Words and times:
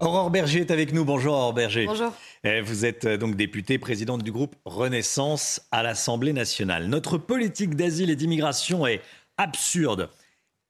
Aurore 0.00 0.30
Berger 0.30 0.60
est 0.60 0.70
avec 0.70 0.94
nous. 0.94 1.04
Bonjour 1.04 1.34
Aurore 1.34 1.52
Berger. 1.52 1.84
Bonjour. 1.84 2.14
Eh, 2.42 2.62
Vous 2.62 2.86
êtes 2.86 3.04
euh, 3.04 3.16
donc 3.18 3.36
députée 3.36 3.78
présidente 3.78 4.22
du 4.22 4.32
groupe 4.32 4.56
Renaissance 4.64 5.60
à 5.72 5.82
l'Assemblée 5.82 6.32
nationale. 6.32 6.86
Notre 6.86 7.18
politique 7.18 7.74
d'asile 7.74 8.08
et 8.08 8.16
d'immigration 8.16 8.86
est 8.86 9.02
absurde, 9.36 10.08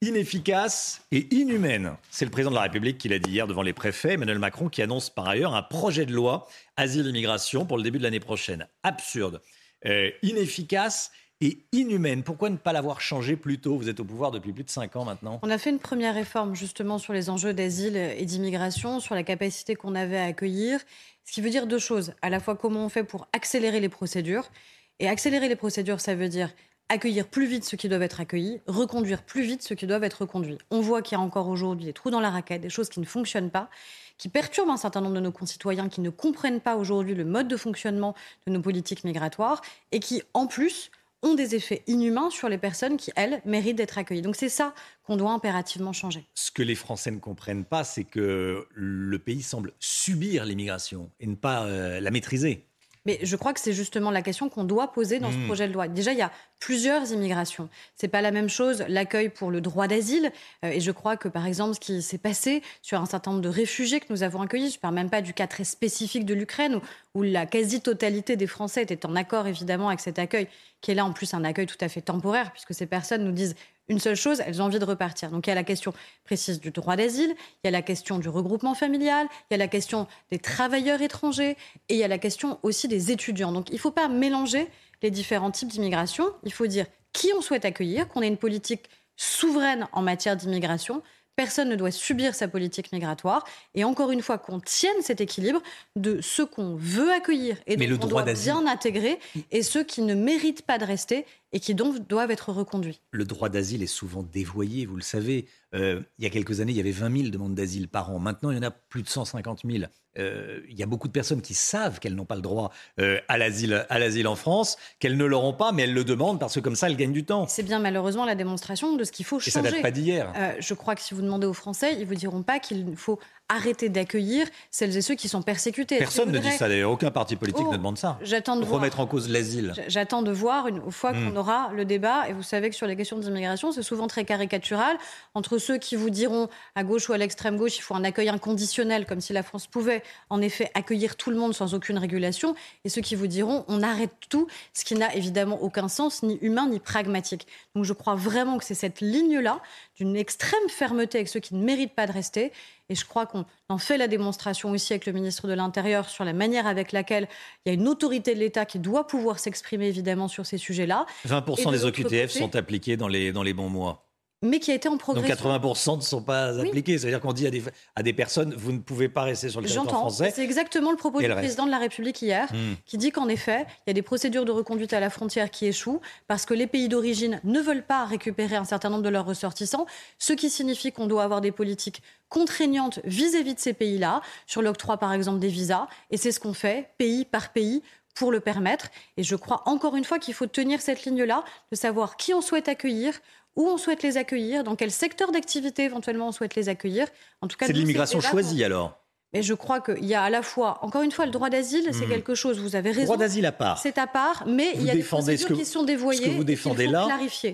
inefficace 0.03 1.07
et 1.13 1.33
inhumaine. 1.33 1.93
C'est 2.11 2.25
le 2.25 2.33
président 2.33 2.51
de 2.51 2.57
la 2.57 2.63
République 2.63 2.99
qui 2.99 3.09
l'a 3.09 3.21
dit 3.21 3.31
hier 3.31 3.47
devant 3.47 3.63
les 3.63 3.73
préfets, 3.73 4.15
Emmanuel 4.15 4.41
Macron, 4.41 4.69
qui 4.69 4.83
annonce 4.83 5.11
par 5.11 5.29
ailleurs 5.29 5.55
un 5.55 5.63
projet 5.63 6.07
de 6.07 6.13
loi 6.13 6.49
asile-immigration 6.77 7.67
pour 7.67 7.77
le 7.77 7.85
début 7.85 7.99
de 7.99 8.03
l'année 8.03 8.19
prochaine. 8.19 8.67
Absurde, 8.83 9.41
euh, 9.87 10.11
inefficace 10.23 11.13
et 11.41 11.59
inhumaine. 11.73 12.23
Pourquoi 12.23 12.51
ne 12.51 12.57
pas 12.57 12.73
l'avoir 12.73 13.01
changé 13.01 13.37
plus 13.37 13.59
tôt? 13.59 13.77
Vous 13.77 13.89
êtes 13.89 14.01
au 14.01 14.05
pouvoir 14.05 14.31
depuis 14.31 14.53
plus 14.53 14.65
de 14.65 14.71
5 14.71 14.97
ans 14.97 15.05
maintenant. 15.05 15.41
On 15.43 15.51
a 15.51 15.59
fait 15.59 15.71
une 15.71 15.79
première 15.79 16.15
réforme 16.15 16.55
justement 16.55 16.99
sur 16.99 17.13
les 17.13 17.31
enjeux 17.31 17.55
d'asile 17.55 17.97
et 17.97 18.25
d'immigration, 18.25 19.01
sur 19.01 19.15
la 19.15 19.23
capacité 19.23 19.75
qu'on 19.75 19.95
avait 19.95 20.19
à 20.19 20.25
accueillir. 20.25 20.81
Ce 21.25 21.33
qui 21.33 21.41
veut 21.41 21.51
dire 21.51 21.67
deux 21.67 21.79
choses. 21.79 22.13
À 22.23 22.31
la 22.31 22.41
fois 22.41 22.57
comment 22.57 22.85
on 22.85 22.89
fait 22.89 23.05
pour 23.05 23.29
accélérer 23.33 23.81
les 23.81 23.89
procédures. 23.89 24.51
Et 24.99 25.09
accélérer 25.09 25.49
les 25.49 25.57
procédures, 25.57 26.01
ça 26.01 26.15
veut 26.15 26.29
dire 26.29 26.51
accueillir 26.91 27.27
plus 27.27 27.47
vite 27.47 27.65
ceux 27.65 27.77
qui 27.77 27.89
doivent 27.89 28.03
être 28.03 28.21
accueillis, 28.21 28.61
reconduire 28.67 29.23
plus 29.23 29.43
vite 29.43 29.63
ceux 29.63 29.77
qui 29.77 29.87
doivent 29.87 30.05
être 30.05 30.23
reconduits. 30.23 30.59
On 30.71 30.81
voit 30.81 31.03
qu'il 31.03 31.17
y 31.17 31.21
a 31.21 31.23
encore 31.23 31.49
aujourd'hui 31.49 31.87
des 31.87 31.93
trous 31.93 32.11
dans 32.11 32.21
la 32.21 32.31
raquette, 32.31 32.61
des 32.61 32.69
choses 32.69 32.89
qui 32.91 33.01
ne 33.01 33.07
fonctionnent 33.07 33.51
pas, 33.51 33.71
qui 34.19 34.29
perturbent 34.29 34.71
un 34.71 34.77
certain 34.77 35.01
nombre 35.01 35.15
de 35.15 35.21
nos 35.21 35.33
concitoyens, 35.33 35.89
qui 35.89 36.01
ne 36.01 36.11
comprennent 36.11 36.61
pas 36.61 36.77
aujourd'hui 36.77 37.15
le 37.15 37.25
mode 37.25 37.49
de 37.49 37.57
fonctionnement 37.57 38.15
de 38.47 38.53
nos 38.53 38.61
politiques 38.61 39.05
migratoires 39.05 39.63
et 39.93 40.01
qui, 40.01 40.23
en 40.35 40.47
plus, 40.47 40.91
ont 41.23 41.35
des 41.35 41.55
effets 41.55 41.83
inhumains 41.87 42.31
sur 42.31 42.49
les 42.49 42.59
personnes 42.59 42.97
qui, 42.97 43.13
elles, 43.17 43.43
méritent 43.45 43.77
d'être 43.77 43.99
accueillies. 43.99 44.23
Donc 44.23 44.37
c'est 44.37 44.49
ça 44.49 44.75
qu'on 45.05 45.17
doit 45.17 45.33
impérativement 45.33 45.93
changer. 45.93 46.25
Ce 46.35 46.51
que 46.51 46.63
les 46.63 46.75
Français 46.75 47.11
ne 47.11 47.19
comprennent 47.19 47.65
pas, 47.65 47.85
c'est 47.85 48.05
que 48.05 48.67
le 48.73 49.19
pays 49.19 49.43
semble 49.43 49.73
subir 49.79 50.45
l'immigration 50.45 51.11
et 51.21 51.27
ne 51.27 51.35
pas 51.35 51.65
euh, 51.65 52.01
la 52.01 52.11
maîtriser. 52.11 52.70
Mais 53.07 53.19
je 53.23 53.35
crois 53.37 53.53
que 53.53 53.61
c'est 53.61 53.73
justement 53.73 54.11
la 54.11 54.23
question 54.23 54.49
qu'on 54.49 54.65
doit 54.65 54.93
poser 54.93 55.19
dans 55.19 55.33
ce 55.33 55.37
Mmh. 55.41 55.47
projet 55.47 55.69
de 55.69 55.73
loi. 55.73 55.89
Déjà, 55.89 56.13
il 56.13 56.19
y 56.19 56.23
a 56.23 56.31
plusieurs 56.59 57.13
immigrations. 57.13 57.69
C'est 57.97 58.09
pas 58.09 58.21
la 58.21 58.31
même 58.31 58.49
chose 58.49 58.85
l'accueil 58.89 59.31
pour 59.31 59.51
le 59.51 59.61
droit 59.61 59.87
d'asile. 59.89 60.31
Euh, 60.65 60.69
et 60.71 60.81
je 60.81 60.91
crois 60.91 61.17
que, 61.17 61.29
par 61.29 61.47
exemple, 61.47 61.75
ce 61.75 61.81
qui 61.81 62.03
s'est 62.03 62.19
passé 62.19 62.63
sur 62.83 63.01
un 63.01 63.07
certain 63.07 63.31
nombre 63.33 63.43
de 63.43 63.49
réfugiés 63.49 64.01
que 64.01 64.07
nous 64.11 64.23
avons 64.23 64.43
accueillis, 64.43 64.71
je 64.71 64.77
ne 64.77 64.81
parle 64.81 64.95
même 64.95 65.11
pas 65.11 65.23
du 65.23 65.33
cas 65.33 65.47
très 65.47 65.65
spécifique 65.65 66.27
de 66.27 66.35
l'Ukraine, 66.35 66.77
où, 66.77 66.81
où 67.15 67.23
la 67.23 67.47
quasi-totalité 67.47 68.37
des 68.37 68.47
Français 68.47 68.83
était 68.83 69.07
en 69.07 69.17
accord, 69.17 69.47
évidemment, 69.47 69.89
avec 69.89 70.01
cet 70.01 70.19
accueil, 70.19 70.49
qui 70.81 70.91
est 70.91 70.95
là, 70.95 71.05
en 71.05 71.13
plus, 71.13 71.33
un 71.35 71.45
accueil 71.45 71.67
tout 71.67 71.79
à 71.81 71.89
fait 71.89 72.03
temporaire, 72.03 72.53
puisque 72.53 72.75
ces 72.75 72.87
personnes 72.87 73.25
nous 73.25 73.33
disent 73.33 73.55
une 73.91 73.99
seule 73.99 74.15
chose, 74.15 74.41
elles 74.47 74.63
ont 74.63 74.67
envie 74.67 74.79
de 74.79 74.85
repartir. 74.85 75.31
Donc 75.31 75.47
il 75.47 75.51
y 75.51 75.53
a 75.53 75.57
la 75.57 75.65
question 75.65 75.93
précise 76.25 76.61
du 76.61 76.71
droit 76.71 76.97
d'asile, 76.97 77.35
il 77.63 77.67
y 77.67 77.69
a 77.69 77.71
la 77.73 77.83
question 77.83 78.19
du 78.19 78.29
regroupement 78.29 78.75
familial, 78.75 79.27
il 79.51 79.55
y 79.55 79.57
a 79.57 79.59
la 79.59 79.69
question 79.69 80.07
des 80.31 80.39
travailleurs 80.39 81.03
étrangers 81.03 81.57
et 81.89 81.95
il 81.95 81.97
y 81.97 82.05
a 82.05 82.09
la 82.09 82.19
question 82.19 82.61
aussi 82.63 82.87
des 82.87 83.11
étudiants. 83.11 83.51
Donc 83.51 83.69
il 83.71 83.75
ne 83.75 83.79
faut 83.79 83.91
pas 83.91 84.09
mélanger 84.09 84.69
les 85.03 85.11
différents 85.11 85.51
types 85.51 85.69
d'immigration. 85.69 86.33
Il 86.45 86.53
faut 86.53 86.69
dire 86.69 86.87
qui 87.13 87.33
on 87.37 87.41
souhaite 87.41 87.65
accueillir, 87.65 88.07
qu'on 88.07 88.23
ait 88.23 88.29
une 88.29 88.37
politique 88.37 88.89
souveraine 89.17 89.89
en 89.93 90.03
matière 90.03 90.37
d'immigration. 90.37 91.03
Personne 91.41 91.71
ne 91.71 91.75
doit 91.75 91.91
subir 91.91 92.35
sa 92.35 92.49
politique 92.49 92.93
migratoire. 92.93 93.47
Et 93.75 93.83
encore 93.83 94.11
une 94.11 94.21
fois, 94.21 94.37
qu'on 94.37 94.61
tienne 94.61 95.01
cet 95.01 95.23
équilibre 95.23 95.63
de 95.97 96.21
ceux 96.21 96.45
qu'on 96.45 96.77
veut 96.77 97.11
accueillir 97.11 97.57
et 97.67 97.79
Mais 97.79 97.87
dont 97.87 97.93
le 97.93 98.05
on 98.05 98.09
droit 98.09 98.25
doit 98.25 98.35
bien 98.35 98.67
intégrer 98.67 99.19
et 99.51 99.63
ceux 99.63 99.83
qui 99.83 100.03
ne 100.03 100.15
méritent 100.15 100.61
pas 100.61 100.77
de 100.77 100.85
rester 100.85 101.25
et 101.53 101.59
qui 101.59 101.75
donc 101.75 102.07
doivent 102.07 102.31
être 102.31 102.53
reconduits. 102.53 103.01
Le 103.13 103.25
droit 103.25 103.49
d'asile 103.49 103.83
est 103.83 103.87
souvent 103.87 104.23
dévoyé, 104.23 104.85
vous 104.85 104.97
le 104.97 105.03
savez. 105.03 105.47
Euh, 105.75 106.03
il 106.19 106.25
y 106.25 106.27
a 106.27 106.31
quelques 106.31 106.61
années, 106.61 106.73
il 106.73 106.77
y 106.77 106.81
avait 106.81 106.91
20 106.91 107.17
000 107.17 107.31
demandes 107.31 107.55
d'asile 107.55 107.89
par 107.89 108.11
an. 108.11 108.19
Maintenant, 108.19 108.51
il 108.51 108.57
y 108.57 108.61
en 108.61 108.63
a 108.63 108.71
plus 108.71 109.03
de 109.03 109.09
150 109.09 109.63
000. 109.65 109.85
Euh, 110.19 110.61
il 110.69 110.77
y 110.79 110.83
a 110.83 110.87
beaucoup 110.87 111.07
de 111.07 111.13
personnes 111.13 111.41
qui 111.41 111.55
savent 111.55 112.01
qu'elles 112.01 112.15
n'ont 112.17 112.25
pas 112.25 112.35
le 112.35 112.43
droit 112.43 112.73
euh, 112.99 113.19
à 113.29 113.39
l'asile 113.39 113.87
à 113.89 113.99
l'asile 113.99 114.27
en 114.27 114.35
France, 114.35 114.77
qu'elles 114.99 115.17
ne 115.17 115.25
l'auront 115.25 115.53
pas, 115.53 115.71
mais 115.73 115.83
elles 115.85 115.95
le 115.95 116.05
demandent 116.05 116.41
parce 116.41 116.55
que 116.55 116.61
comme 116.61 116.75
ça, 116.75 116.89
elles 116.89 116.97
gagnent 116.97 117.13
du 117.13 117.25
temps. 117.25 117.47
C'est 117.47 117.63
bien 117.63 117.79
malheureusement 117.79 118.25
la 118.25 118.35
démonstration 118.35 118.97
de 118.97 119.05
ce 119.05 119.13
qu'il 119.13 119.25
faut 119.25 119.39
Et 119.39 119.51
ça 119.51 119.61
changer. 119.61 119.73
date 119.73 119.83
pas 119.83 119.91
d'hier. 119.91 120.33
Euh, 120.37 120.53
je 120.59 120.75
crois 120.75 120.95
que 120.97 121.01
si 121.01 121.15
vous 121.15 121.23
demandez 121.23 121.47
aux 121.47 121.53
Français, 121.53 121.97
ils 121.99 122.07
vous 122.07 122.15
diront 122.17 122.43
pas 122.43 122.59
qu'il 122.59 122.97
faut 122.97 123.19
arrêter 123.51 123.89
d'accueillir 123.89 124.47
celles 124.71 124.97
et 124.97 125.03
ceux 125.03 125.15
qui 125.15 125.29
sont 125.29 125.43
persécutés. 125.43 125.99
Personne 125.99 126.31
ne 126.31 126.39
dit 126.39 126.51
ça 126.53 126.69
d'ailleurs. 126.69 126.91
Aucun 126.91 127.11
parti 127.11 127.37
politique 127.37 127.65
Oh, 127.67 127.73
ne 127.73 127.77
demande 127.77 127.99
ça. 127.99 128.19
J'attends 128.23 128.57
de 128.57 128.65
voir. 128.65 128.79
Remettre 128.81 129.01
en 129.01 129.07
cause 129.07 129.29
l'asile. 129.29 129.75
J'attends 129.89 130.23
de 130.23 130.31
voir 130.33 130.69
une 130.69 130.91
fois 130.91 131.13
Hmm. 131.13 131.33
qu'on 131.33 131.37
aura 131.37 131.71
le 131.75 131.85
débat. 131.85 132.29
Et 132.29 132.33
vous 132.33 132.43
savez 132.43 132.71
que 132.71 132.77
sur 132.77 132.87
les 132.87 132.97
questions 132.97 133.19
d'immigration, 133.19 133.73
c'est 133.73 133.83
souvent 133.83 134.07
très 134.07 134.25
caricatural. 134.25 134.97
Entre 135.35 135.59
ceux 135.59 135.77
qui 135.79 135.97
vous 135.97 136.11
diront 136.11 136.49
à 136.75 136.85
gauche 136.85 137.09
ou 137.09 137.13
à 137.13 137.19
l'extrême 137.19 137.57
gauche, 137.57 137.77
il 137.79 137.83
faut 137.83 137.95
un 137.95 138.05
accueil 138.05 138.29
inconditionnel, 138.29 139.05
comme 139.07 139.21
si 139.21 139.33
la 139.33 139.43
France 139.43 139.67
pouvait 139.67 140.03
en 140.31 140.41
effet 140.41 140.71
accueillir 140.75 141.17
tout 141.17 141.31
le 141.31 141.37
monde 141.37 141.55
sans 141.55 141.75
aucune 141.75 141.99
régulation, 141.99 142.55
et 142.85 142.89
ceux 142.89 143.01
qui 143.03 143.15
vous 143.17 143.27
diront 143.27 143.65
on 143.69 143.83
arrête 143.83 144.13
tout, 144.29 144.47
ce 144.73 144.85
qui 144.85 144.95
n'a 144.95 145.15
évidemment 145.15 145.61
aucun 145.63 145.89
sens, 145.89 146.23
ni 146.23 146.39
humain 146.41 146.69
ni 146.69 146.79
pragmatique. 146.79 147.47
Donc 147.75 147.85
je 147.85 147.93
crois 147.93 148.15
vraiment 148.15 148.59
que 148.59 148.65
c'est 148.65 148.75
cette 148.75 149.01
ligne-là, 149.01 149.61
d'une 149.97 150.17
extrême 150.17 150.69
fermeté 150.69 151.19
avec 151.19 151.29
ceux 151.29 151.41
qui 151.41 151.55
ne 151.55 151.63
méritent 151.65 151.95
pas 151.95 152.07
de 152.07 152.13
rester. 152.13 152.53
Et 152.91 152.95
je 152.97 153.07
crois 153.07 153.25
qu'on 153.25 153.47
en 153.71 153.79
fait 153.79 153.97
la 153.97 154.09
démonstration 154.09 154.71
aussi 154.73 154.93
avec 154.93 155.07
le 155.07 155.13
ministre 155.13 155.47
de 155.49 155.53
l'Intérieur 155.55 156.09
sur 156.09 156.25
la 156.25 156.33
manière 156.33 156.67
avec 156.67 156.93
laquelle 156.93 157.29
il 157.65 157.69
y 157.69 157.71
a 157.71 157.75
une 157.81 157.89
autorité 157.89 158.35
de 158.35 158.41
l'État 158.41 158.67
qui 158.67 158.79
doit 158.81 159.07
pouvoir 159.07 159.39
s'exprimer 159.39 159.87
évidemment 159.87 160.27
sur 160.29 160.45
ces 160.45 160.59
sujets-là, 160.59 161.07
20% 161.27 161.61
Et 161.61 161.65
de 161.67 161.71
des 161.71 161.85
OQTF 161.85 162.03
côté- 162.03 162.29
sont 162.29 162.57
appliqués 162.57 162.97
dans 162.97 163.09
les, 163.09 163.31
dans 163.33 163.45
les 163.45 163.55
bons 163.55 163.69
mois. 163.71 164.10
Mais 164.43 164.59
qui 164.59 164.71
a 164.71 164.75
été 164.75 164.89
en 164.89 164.93
Donc 164.93 165.01
progression. 165.01 165.35
80% 165.51 165.97
ne 165.97 166.01
sont 166.03 166.23
pas 166.23 166.53
Oui. 166.55 166.69
appliqués. 166.69 166.97
C'est-à-dire 166.99 167.21
qu'on 167.21 167.33
dit 167.33 167.47
à 167.47 167.51
des, 167.51 167.63
à 167.95 168.03
des 168.03 168.13
personnes, 168.13 168.55
vous 168.57 168.73
ne 168.73 168.79
pouvez 168.79 169.09
pas 169.09 169.23
rester 169.23 169.49
sur 169.51 169.61
le 169.61 169.67
territoire 169.67 169.87
J'entends. 169.87 169.99
français. 170.01 170.33
C'est 170.35 170.43
exactement 170.45 170.91
le 170.91 170.97
propos 170.97 171.21
du 171.21 171.29
le 171.29 171.35
président 171.35 171.67
de 171.67 171.71
la 171.71 171.79
République 171.79 172.21
hier, 172.23 172.49
Hmm. 172.53 172.75
qui 172.87 172.97
dit 172.99 173.11
qu'en 173.11 173.29
effet, 173.29 173.67
il 173.87 173.89
y 173.89 173.91
a 173.91 173.95
des 173.95 174.03
procédures 174.03 174.45
de 174.45 174.53
reconduite 174.53 174.93
à 174.93 175.01
la 175.01 175.11
frontière 175.11 175.51
qui 175.51 175.67
échouent 175.67 176.01
parce 176.27 176.47
que 176.47 176.55
les 176.55 176.67
pays 176.67 176.89
d'origine 176.89 177.41
ne 177.45 177.61
veulent 177.61 177.85
pas 177.85 178.05
récupérer 178.05 178.57
un 178.57 178.65
certain 178.65 178.89
nombre 178.91 179.03
de 179.03 179.09
leurs 179.11 179.27
ressortissants, 179.27 179.87
ce 180.19 180.33
qui 180.33 180.49
signifie 180.51 180.91
qu'on 180.93 181.07
doit 181.07 181.23
avoir 181.25 181.41
des 181.41 181.53
politiques 181.53 182.03
contraignantes 182.31 183.01
vis-à-vis 183.05 183.55
de 183.55 183.61
ces 183.61 183.73
pays-là, 183.75 184.23
sur 184.47 184.63
l'octroi 184.63 184.97
par 184.97 185.13
exemple 185.13 185.39
des 185.41 185.49
visas. 185.49 185.87
Et 186.11 186.17
c'est 186.17 186.33
ce 186.33 186.41
qu'on 186.41 186.55
fait, 186.55 186.91
pays 186.97 187.25
par 187.25 187.53
pays, 187.53 187.83
pour 188.15 188.33
le 188.33 188.41
permettre. 188.41 188.89
Et 189.17 189.23
je 189.23 189.37
crois 189.37 189.63
encore 189.67 189.95
une 189.97 190.05
fois 190.05 190.19
qu'il 190.19 190.35
faut 190.35 190.47
tenir 190.47 190.81
cette 190.81 191.05
ligne-là, 191.05 191.45
de 191.71 191.77
savoir 191.77 192.17
qui 192.17 192.35
on 192.35 192.41
souhaite 192.41 192.69
accueillir, 192.69 193.15
où 193.57 193.67
on 193.69 193.77
souhaite 193.79 194.03
les 194.03 194.17
accueillir, 194.17 194.65
dans 194.65 194.77
quel 194.77 194.91
secteur 194.91 195.33
d'activité 195.33 195.85
éventuellement 195.85 196.29
on 196.29 196.33
souhaite 196.33 196.55
les 196.55 196.69
accueillir. 196.69 197.07
En 197.41 197.49
tout 197.49 197.57
cas, 197.57 197.67
C'est 197.67 197.73
de 197.73 197.79
l'immigration 197.79 198.21
choisie 198.21 198.63
alors. 198.65 198.97
mais 199.33 199.43
je 199.43 199.55
crois 199.55 199.81
qu'il 199.81 200.05
y 200.05 200.15
a 200.15 200.23
à 200.23 200.31
la 200.31 200.43
fois, 200.43 200.79
encore 200.83 201.03
une 201.03 201.13
fois, 201.13 201.25
le 201.27 201.31
droit 201.33 201.51
d'asile, 201.51 201.89
c'est 201.93 202.07
Hmm. 202.07 202.11
quelque 202.11 202.35
chose, 202.35 202.59
vous 202.59 202.75
avez 202.77 202.91
raison. 202.91 203.05
Droit 203.05 203.17
d'asile 203.17 203.47
à 203.47 203.53
part. 203.53 203.79
C'est 203.79 203.99
à 203.99 204.07
part, 204.07 204.45
mais 204.47 204.73
Vous 204.75 204.81
il 204.83 204.87
y 204.87 204.91
a 204.91 204.95
des 204.95 205.03
procédures 205.03 205.49
que 205.49 205.55
qui 205.55 205.65
sont 205.65 205.83
dévoyées 205.85 206.25
ce 206.25 206.27
que 206.31 206.37
vous 206.37 206.45
défendez 206.45 206.87
là. 206.87 207.09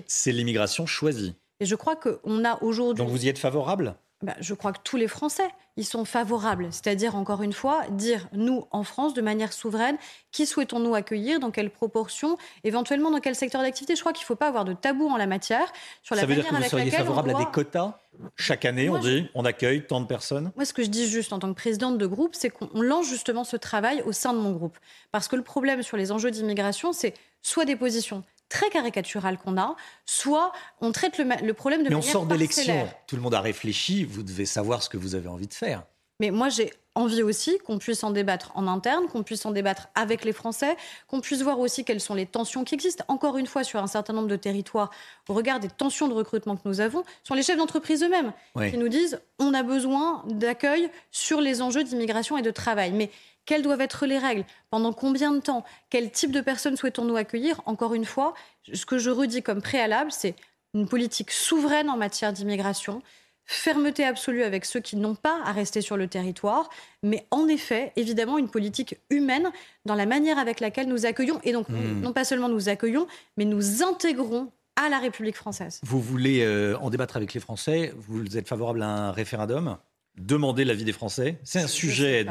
C'est 0.07 0.31
l'immigration 0.31 0.85
choisie. 0.85 1.35
Et 1.59 1.65
je 1.65 1.75
crois 1.75 1.95
qu'on 1.95 2.45
a 2.45 2.61
aujourd'hui... 2.63 3.03
Donc 3.03 3.11
vous 3.11 3.25
y 3.25 3.29
êtes 3.29 3.39
favorable? 3.39 3.95
Bah, 4.23 4.33
je 4.39 4.55
crois 4.55 4.73
que 4.73 4.79
tous 4.83 4.97
les 4.97 5.07
Français 5.07 5.47
y 5.77 5.83
sont 5.83 6.03
favorables. 6.03 6.69
C'est-à-dire, 6.71 7.15
encore 7.15 7.43
une 7.43 7.53
fois, 7.53 7.83
dire, 7.91 8.27
nous, 8.33 8.65
en 8.71 8.83
France, 8.83 9.13
de 9.13 9.21
manière 9.21 9.53
souveraine, 9.53 9.95
qui 10.31 10.47
souhaitons-nous 10.47 10.95
accueillir, 10.95 11.39
dans 11.39 11.51
quelle 11.51 11.69
proportion, 11.69 12.35
éventuellement 12.63 13.11
dans 13.11 13.19
quel 13.19 13.35
secteur 13.35 13.61
d'activité. 13.61 13.95
Je 13.95 13.99
crois 13.99 14.13
qu'il 14.13 14.23
ne 14.23 14.27
faut 14.27 14.35
pas 14.35 14.47
avoir 14.47 14.65
de 14.65 14.73
tabou 14.73 15.07
en 15.07 15.17
la 15.17 15.27
matière 15.27 15.71
sur 16.01 16.15
la 16.15 16.21
Ça 16.21 16.27
veut 16.27 16.33
dire 16.33 16.47
que 16.47 16.55
vous 16.55 16.63
seriez 16.63 16.89
favorable 16.89 17.29
à 17.29 17.33
des 17.35 17.45
quotas? 17.45 17.99
Chaque 18.35 18.65
année, 18.65 18.89
Moi, 18.89 18.97
on 18.97 19.01
dit, 19.01 19.29
on 19.35 19.45
accueille 19.45 19.85
tant 19.85 20.01
de 20.01 20.07
personnes 20.07 20.51
Moi, 20.55 20.65
ce 20.65 20.73
que 20.73 20.81
je 20.81 20.89
dis 20.89 21.07
juste 21.07 21.31
en 21.31 21.37
tant 21.37 21.49
que 21.49 21.55
présidente 21.55 21.99
de 21.99 22.07
groupe, 22.07 22.33
c'est 22.33 22.49
qu'on 22.49 22.81
lance 22.81 23.07
justement 23.07 23.43
ce 23.43 23.55
travail 23.55 24.01
au 24.07 24.13
sein 24.13 24.33
de 24.33 24.39
mon 24.39 24.51
groupe. 24.51 24.79
Parce 25.11 25.27
que 25.27 25.35
le 25.35 25.43
problème 25.43 25.83
sur 25.83 25.95
les 25.95 26.11
enjeux 26.11 26.31
d'immigration, 26.31 26.91
c'est 26.91 27.13
soit 27.43 27.65
des 27.65 27.75
positions 27.75 28.23
très 28.49 28.69
caricaturales 28.69 29.37
qu'on 29.37 29.57
a, 29.57 29.75
soit 30.05 30.51
on 30.81 30.91
traite 30.91 31.17
le, 31.17 31.53
problème 31.53 31.83
de 31.83 31.89
Mais 31.89 31.95
on 31.95 32.01
sort 32.01 32.25
d'élection. 32.25 32.63
parcellaire. 32.63 32.93
Tout 33.07 33.15
le 33.15 33.21
monde 33.21 33.33
a 33.33 33.41
réfléchi. 33.41 34.05
Vous 34.05 34.23
devez 34.23 34.45
savoir 34.45 34.83
ce 34.83 34.89
que 34.89 34.97
vous 34.97 35.15
avez 35.15 35.27
envie 35.27 35.47
de 35.47 35.53
faire. 35.53 35.83
Mais 36.19 36.31
moi, 36.31 36.49
j'ai 36.49 36.73
envie 36.95 37.21
aussi 37.21 37.59
qu'on 37.59 37.77
puisse 37.77 38.03
en 38.03 38.09
débattre 38.09 38.51
en 38.55 38.67
interne, 38.67 39.07
qu'on 39.07 39.21
puisse 39.21 39.45
en 39.45 39.51
débattre 39.51 39.87
avec 39.93 40.25
les 40.25 40.33
Français, 40.33 40.75
qu'on 41.07 41.21
puisse 41.21 41.43
voir 41.43 41.59
aussi 41.59 41.85
quelles 41.85 42.01
sont 42.01 42.15
les 42.15 42.25
tensions 42.25 42.63
qui 42.63 42.73
existent. 42.73 43.03
Encore 43.07 43.37
une 43.37 43.45
fois, 43.45 43.63
sur 43.63 43.79
un 43.81 43.87
certain 43.87 44.13
nombre 44.13 44.27
de 44.27 44.35
territoires, 44.35 44.89
au 45.29 45.35
regard 45.35 45.59
des 45.59 45.69
tensions 45.69 46.07
de 46.07 46.13
recrutement 46.15 46.55
que 46.55 46.67
nous 46.67 46.81
avons, 46.81 47.03
sont 47.23 47.35
les 47.35 47.43
chefs 47.43 47.57
d'entreprise 47.57 48.03
eux-mêmes 48.03 48.33
qui 48.71 48.77
nous 48.77 48.87
disent 48.87 49.21
on 49.37 49.53
a 49.53 49.61
besoin 49.61 50.23
d'accueil 50.27 50.89
sur 51.11 51.39
les 51.39 51.61
enjeux 51.61 51.83
d'immigration 51.83 52.35
et 52.35 52.41
de 52.41 52.51
travail. 52.51 52.91
Mais 52.93 53.11
quelles 53.45 53.61
doivent 53.61 53.81
être 53.81 54.07
les 54.07 54.17
règles? 54.17 54.43
Pendant 54.71 54.93
combien 54.93 55.31
de 55.31 55.39
temps? 55.39 55.63
Quel 55.91 56.09
type 56.09 56.31
de 56.31 56.41
personnes 56.41 56.77
souhaitons-nous 56.77 57.15
accueillir? 57.15 57.61
Encore 57.67 57.93
une 57.93 58.05
fois, 58.05 58.33
ce 58.73 58.87
que 58.87 58.97
je 58.97 59.11
redis 59.11 59.43
comme 59.43 59.61
préalable, 59.61 60.11
c'est 60.11 60.35
une 60.73 60.87
politique 60.87 61.29
souveraine 61.29 61.91
en 61.91 61.95
matière 61.95 62.33
d'immigration, 62.33 63.03
fermeté 63.47 64.03
absolue 64.03 64.43
avec 64.43 64.65
ceux 64.65 64.81
qui 64.81 64.97
n'ont 64.97 65.15
pas 65.15 65.41
à 65.45 65.53
rester 65.53 65.81
sur 65.81 65.97
le 65.97 66.07
territoire, 66.07 66.69
mais 67.01 67.25
en 67.31 67.47
effet, 67.47 67.93
évidemment, 67.95 68.37
une 68.37 68.49
politique 68.49 68.97
humaine 69.09 69.49
dans 69.85 69.95
la 69.95 70.05
manière 70.05 70.37
avec 70.37 70.59
laquelle 70.59 70.87
nous 70.87 71.05
accueillons, 71.05 71.39
et 71.43 71.53
donc 71.53 71.69
hmm. 71.69 72.01
non 72.01 72.13
pas 72.13 72.25
seulement 72.25 72.49
nous 72.49 72.69
accueillons, 72.69 73.07
mais 73.37 73.45
nous 73.45 73.83
intégrons 73.83 74.51
à 74.75 74.89
la 74.89 74.99
République 74.99 75.35
française. 75.35 75.79
Vous 75.83 76.01
voulez 76.01 76.41
euh, 76.43 76.77
en 76.77 76.89
débattre 76.89 77.17
avec 77.17 77.33
les 77.33 77.39
Français 77.39 77.93
Vous 77.97 78.37
êtes 78.37 78.47
favorable 78.47 78.83
à 78.83 78.87
un 78.87 79.11
référendum? 79.11 79.77
Demander 80.17 80.65
l'avis 80.65 80.83
des 80.83 80.91
Français 80.91 81.37
C'est 81.43 81.59
un 81.59 81.67
sujet. 81.67 82.25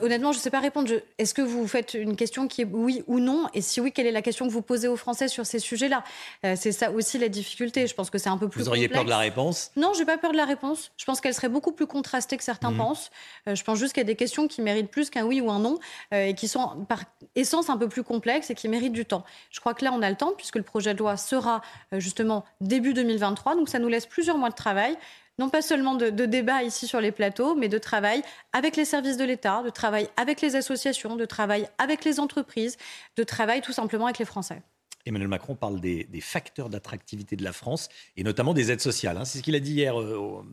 honnêtement, 0.00 0.32
je 0.32 0.38
ne 0.38 0.42
sais 0.42 0.50
pas 0.50 0.60
répondre. 0.60 0.90
Est-ce 1.18 1.34
que 1.34 1.42
vous 1.42 1.66
faites 1.66 1.94
une 1.94 2.16
question 2.16 2.46
qui 2.46 2.62
est 2.62 2.68
oui 2.70 3.02
ou 3.06 3.18
non? 3.18 3.46
Et 3.54 3.60
si 3.60 3.80
oui, 3.80 3.92
quelle 3.92 4.06
est 4.06 4.12
la 4.12 4.22
question 4.22 4.46
que 4.46 4.52
vous 4.52 4.62
posez 4.62 4.88
aux 4.88 4.96
Français 4.96 5.28
sur 5.28 5.44
ces 5.44 5.58
sujets-là? 5.58 6.04
Euh, 6.44 6.54
C'est 6.56 6.72
ça 6.72 6.90
aussi 6.90 7.18
la 7.18 7.28
difficulté. 7.28 7.86
Je 7.86 7.94
pense 7.94 8.10
que 8.10 8.18
c'est 8.18 8.28
un 8.28 8.38
peu 8.38 8.48
plus. 8.48 8.62
Vous 8.62 8.68
auriez 8.68 8.88
peur 8.88 9.04
de 9.04 9.10
la 9.10 9.18
réponse? 9.18 9.72
Non, 9.76 9.92
je 9.94 10.00
n'ai 10.00 10.06
pas 10.06 10.18
peur 10.18 10.32
de 10.32 10.36
la 10.36 10.44
réponse. 10.44 10.92
Je 10.96 11.04
pense 11.04 11.20
qu'elle 11.20 11.34
serait 11.34 11.48
beaucoup 11.48 11.72
plus 11.72 11.86
contrastée 11.86 12.36
que 12.36 12.44
certains 12.44 12.70
mhm. 12.70 12.78
pensent. 12.78 13.10
Euh, 13.48 13.54
je 13.54 13.64
pense 13.64 13.78
juste 13.78 13.92
qu'il 13.94 14.00
y 14.00 14.06
a 14.06 14.06
des 14.06 14.16
questions 14.16 14.46
qui 14.46 14.62
méritent 14.62 14.90
plus 14.90 15.10
qu'un 15.10 15.24
oui 15.24 15.40
ou 15.40 15.50
un 15.50 15.58
non 15.58 15.78
euh, 16.14 16.26
et 16.26 16.34
qui 16.34 16.46
sont 16.46 16.84
par 16.88 17.02
essence 17.34 17.68
un 17.68 17.76
peu 17.76 17.88
plus 17.88 18.04
complexes 18.04 18.50
et 18.50 18.54
qui 18.54 18.68
méritent 18.68 18.92
du 18.92 19.04
temps. 19.04 19.24
Je 19.50 19.60
crois 19.60 19.74
que 19.74 19.84
là, 19.84 19.92
on 19.92 20.02
a 20.02 20.10
le 20.10 20.16
temps 20.16 20.32
puisque 20.36 20.56
le 20.56 20.62
projet 20.62 20.94
de 20.94 20.98
loi 20.98 21.16
sera 21.16 21.62
justement 21.92 22.44
début 22.60 22.94
2023. 22.94 23.56
Donc 23.56 23.68
ça 23.68 23.78
nous 23.78 23.88
laisse 23.88 24.06
plusieurs 24.06 24.38
mois 24.38 24.50
de 24.50 24.54
travail 24.54 24.96
non 25.38 25.48
pas 25.48 25.62
seulement 25.62 25.94
de, 25.94 26.10
débat 26.10 26.62
ici 26.62 26.86
sur 26.86 27.00
les 27.00 27.12
plateaux, 27.12 27.54
mais 27.54 27.68
de 27.68 27.78
travail 27.78 28.22
avec 28.52 28.76
les 28.76 28.84
services 28.84 29.16
de 29.16 29.24
l'État, 29.24 29.62
de 29.62 29.70
travail 29.70 30.08
avec 30.16 30.40
les 30.40 30.56
associations, 30.56 31.16
de 31.16 31.24
travail 31.24 31.68
avec 31.78 32.04
les 32.04 32.20
entreprises, 32.20 32.76
de 33.16 33.24
travail 33.24 33.60
tout 33.60 33.72
simplement 33.72 34.06
avec 34.06 34.18
les 34.18 34.24
Français. 34.24 34.62
Emmanuel 35.06 35.28
Macron 35.28 35.54
parle 35.54 35.80
des, 35.80 36.06
facteurs 36.20 36.68
d'attractivité 36.68 37.36
de 37.36 37.44
la 37.44 37.52
France 37.52 37.88
et 38.16 38.24
notamment 38.24 38.52
des 38.52 38.70
aides 38.70 38.80
sociales. 38.80 39.16
Hein. 39.16 39.24
C'est 39.24 39.38
ce 39.38 39.42
qu'il 39.42 39.54
a 39.54 39.60
dit 39.60 39.72
hier 39.72 39.98
euh, 39.98 40.44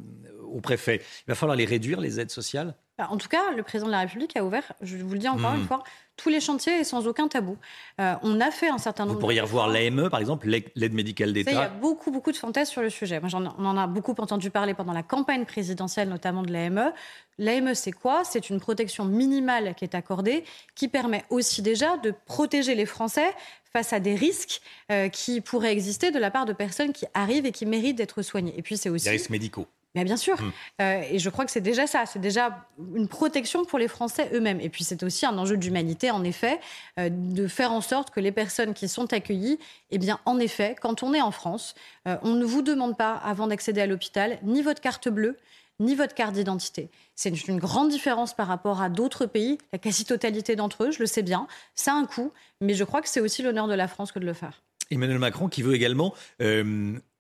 au, 0.44 0.62
préfet. 0.62 1.02
Il 1.28 1.32
va 1.32 1.36
falloir 1.36 1.58
les 1.58 1.66
réduire, 1.66 2.00
les 2.00 2.20
aides 2.20 2.32
sociales? 2.32 2.76
En 2.98 3.18
tout 3.18 3.28
cas, 3.28 3.52
le 3.52 3.62
président 3.62 3.88
de 3.88 3.92
la 3.92 4.00
République 4.00 4.38
a 4.38 4.46
ouvert, 4.46 4.72
je 4.82 4.96
vous 4.98 5.14
le 5.14 5.20
dis 5.20 5.28
encore 5.28 5.52
hmm. 5.52 5.60
une 5.60 5.68
fois, 5.68 5.84
tous 6.16 6.30
les 6.30 6.40
chantiers 6.40 6.80
et 6.80 6.84
sans 6.86 7.08
aucun 7.08 7.28
tabou. 7.28 7.58
Euh, 8.00 8.16
on 8.24 8.40
a 8.40 8.52
fait 8.52 8.70
un 8.70 8.78
certain 8.78 9.04
nombre. 9.04 9.16
Vous 9.16 9.20
pourriez 9.20 9.42
revoir 9.42 9.68
l'AME, 9.68 10.10
par 10.10 10.22
exemple, 10.22 10.48
l'aide 10.48 10.94
médicale 10.94 11.34
d'État. 11.34 11.52
Il 11.52 11.56
y 11.56 11.58
a 11.58 11.68
beaucoup, 11.68 12.10
beaucoup 12.10 12.32
de 12.32 12.38
fantasmes 12.38 12.72
sur 12.72 12.82
le 12.82 12.90
sujet. 12.90 13.20
Moi, 13.20 13.30
on 13.34 13.66
en 13.66 13.78
a 13.78 13.88
beaucoup 13.88 14.16
entendu 14.18 14.50
parler 14.50 14.74
pendant 14.74 14.94
la 14.94 15.04
campagne 15.04 15.44
présidentielle, 15.44 16.08
notamment 16.08 16.44
de 16.44 16.54
l'AME. 16.54 16.94
L'AME, 17.38 17.74
c'est 17.76 17.92
quoi? 17.92 18.24
C'est 18.24 18.50
une 18.50 18.62
protection 18.62 19.04
minimale 19.04 19.76
qui 19.76 19.84
est 19.84 19.94
accordée, 19.94 20.46
qui 20.74 20.88
permet 20.88 21.26
aussi 21.30 21.62
déjà 21.62 21.98
de 21.98 22.14
protéger 22.26 22.76
les 22.76 22.86
Français 22.86 23.30
face 23.74 23.92
à 23.92 24.00
des 24.00 24.16
risques 24.16 24.62
euh, 24.90 25.10
qui 25.10 25.42
pourraient 25.42 25.74
exister 25.74 26.12
de 26.12 26.20
la 26.20 26.32
part 26.32 26.46
de 26.46 26.54
personnes 26.54 26.94
qui 26.94 27.06
arrivent 27.14 27.46
et 27.46 27.52
qui 27.52 27.66
méritent 27.66 27.98
d'être 27.98 28.22
soignées. 28.22 28.54
Et 28.58 28.62
puis 28.62 28.78
c'est 28.78 28.88
aussi 28.88 29.04
des 29.04 29.12
risques 29.12 29.32
médicaux. 29.32 29.68
Mais 29.96 30.04
bien 30.04 30.18
sûr. 30.18 30.40
Hum. 30.40 30.52
Euh, 30.82 31.02
et 31.10 31.20
je 31.20 31.30
crois 31.30 31.46
que 31.46 31.52
c'est 31.52 31.62
déjà 31.62 31.88
ça. 31.88 32.06
C'est 32.06 32.20
déjà 32.20 32.66
une 32.96 33.08
protection 33.08 33.66
pour 33.66 33.80
les 33.80 33.88
Français 33.88 34.30
eux-mêmes. 34.34 34.60
Et 34.60 34.70
puis 34.70 34.84
c'est 34.84 35.02
aussi 35.04 35.26
un 35.26 35.38
enjeu 35.38 35.58
d'humanité, 35.58 36.12
en 36.12 36.24
effet, 36.24 36.60
euh, 37.00 37.10
de 37.10 37.48
faire 37.48 37.72
en 37.72 37.82
sorte 37.82 38.12
que 38.12 38.20
les 38.20 38.32
personnes 38.32 38.74
qui 38.74 38.88
sont 38.88 39.12
accueillies, 39.14 39.58
eh 39.92 39.98
bien, 39.98 40.20
en 40.26 40.40
effet, 40.40 40.76
quand 40.80 41.02
on 41.02 41.14
est 41.14 41.22
en 41.22 41.32
France, 41.32 41.76
euh, 42.08 42.18
on 42.22 42.34
ne 42.34 42.46
vous 42.46 42.62
demande 42.62 42.98
pas, 42.98 43.14
avant 43.14 43.48
d'accéder 43.48 43.82
à 43.82 43.88
l'hôpital, 43.88 44.38
ni 44.44 44.62
votre 44.62 44.82
carte 44.82 45.08
bleue, 45.08 45.38
ni 45.80 45.96
votre 45.96 46.14
carte 46.14 46.34
d'identité. 46.34 46.90
C'est 47.16 47.48
une 47.48 47.58
grande 47.58 47.90
différence 47.90 48.34
par 48.34 48.48
rapport 48.48 48.82
à 48.82 48.90
d'autres 48.90 49.26
pays. 49.26 49.58
La 49.72 49.80
quasi-totalité 49.80 50.56
d'entre 50.56 50.86
eux, 50.86 50.92
je 50.92 51.00
le 51.00 51.06
sais 51.06 51.24
bien, 51.24 51.48
ça 51.74 51.94
a 51.94 51.96
un 51.96 52.06
coût. 52.06 52.32
Mais 52.62 52.74
je 52.74 52.84
crois 52.84 53.02
que 53.02 53.10
c'est 53.10 53.20
aussi 53.22 53.42
l'honneur 53.42 53.68
de 53.68 53.74
la 53.74 53.88
France 53.88 54.12
que 54.12 54.20
de 54.20 54.26
le 54.26 54.34
faire. 54.34 54.62
Emmanuel 54.92 55.20
Macron 55.20 55.48
qui 55.50 55.64
veut 55.64 55.74
également 55.74 56.14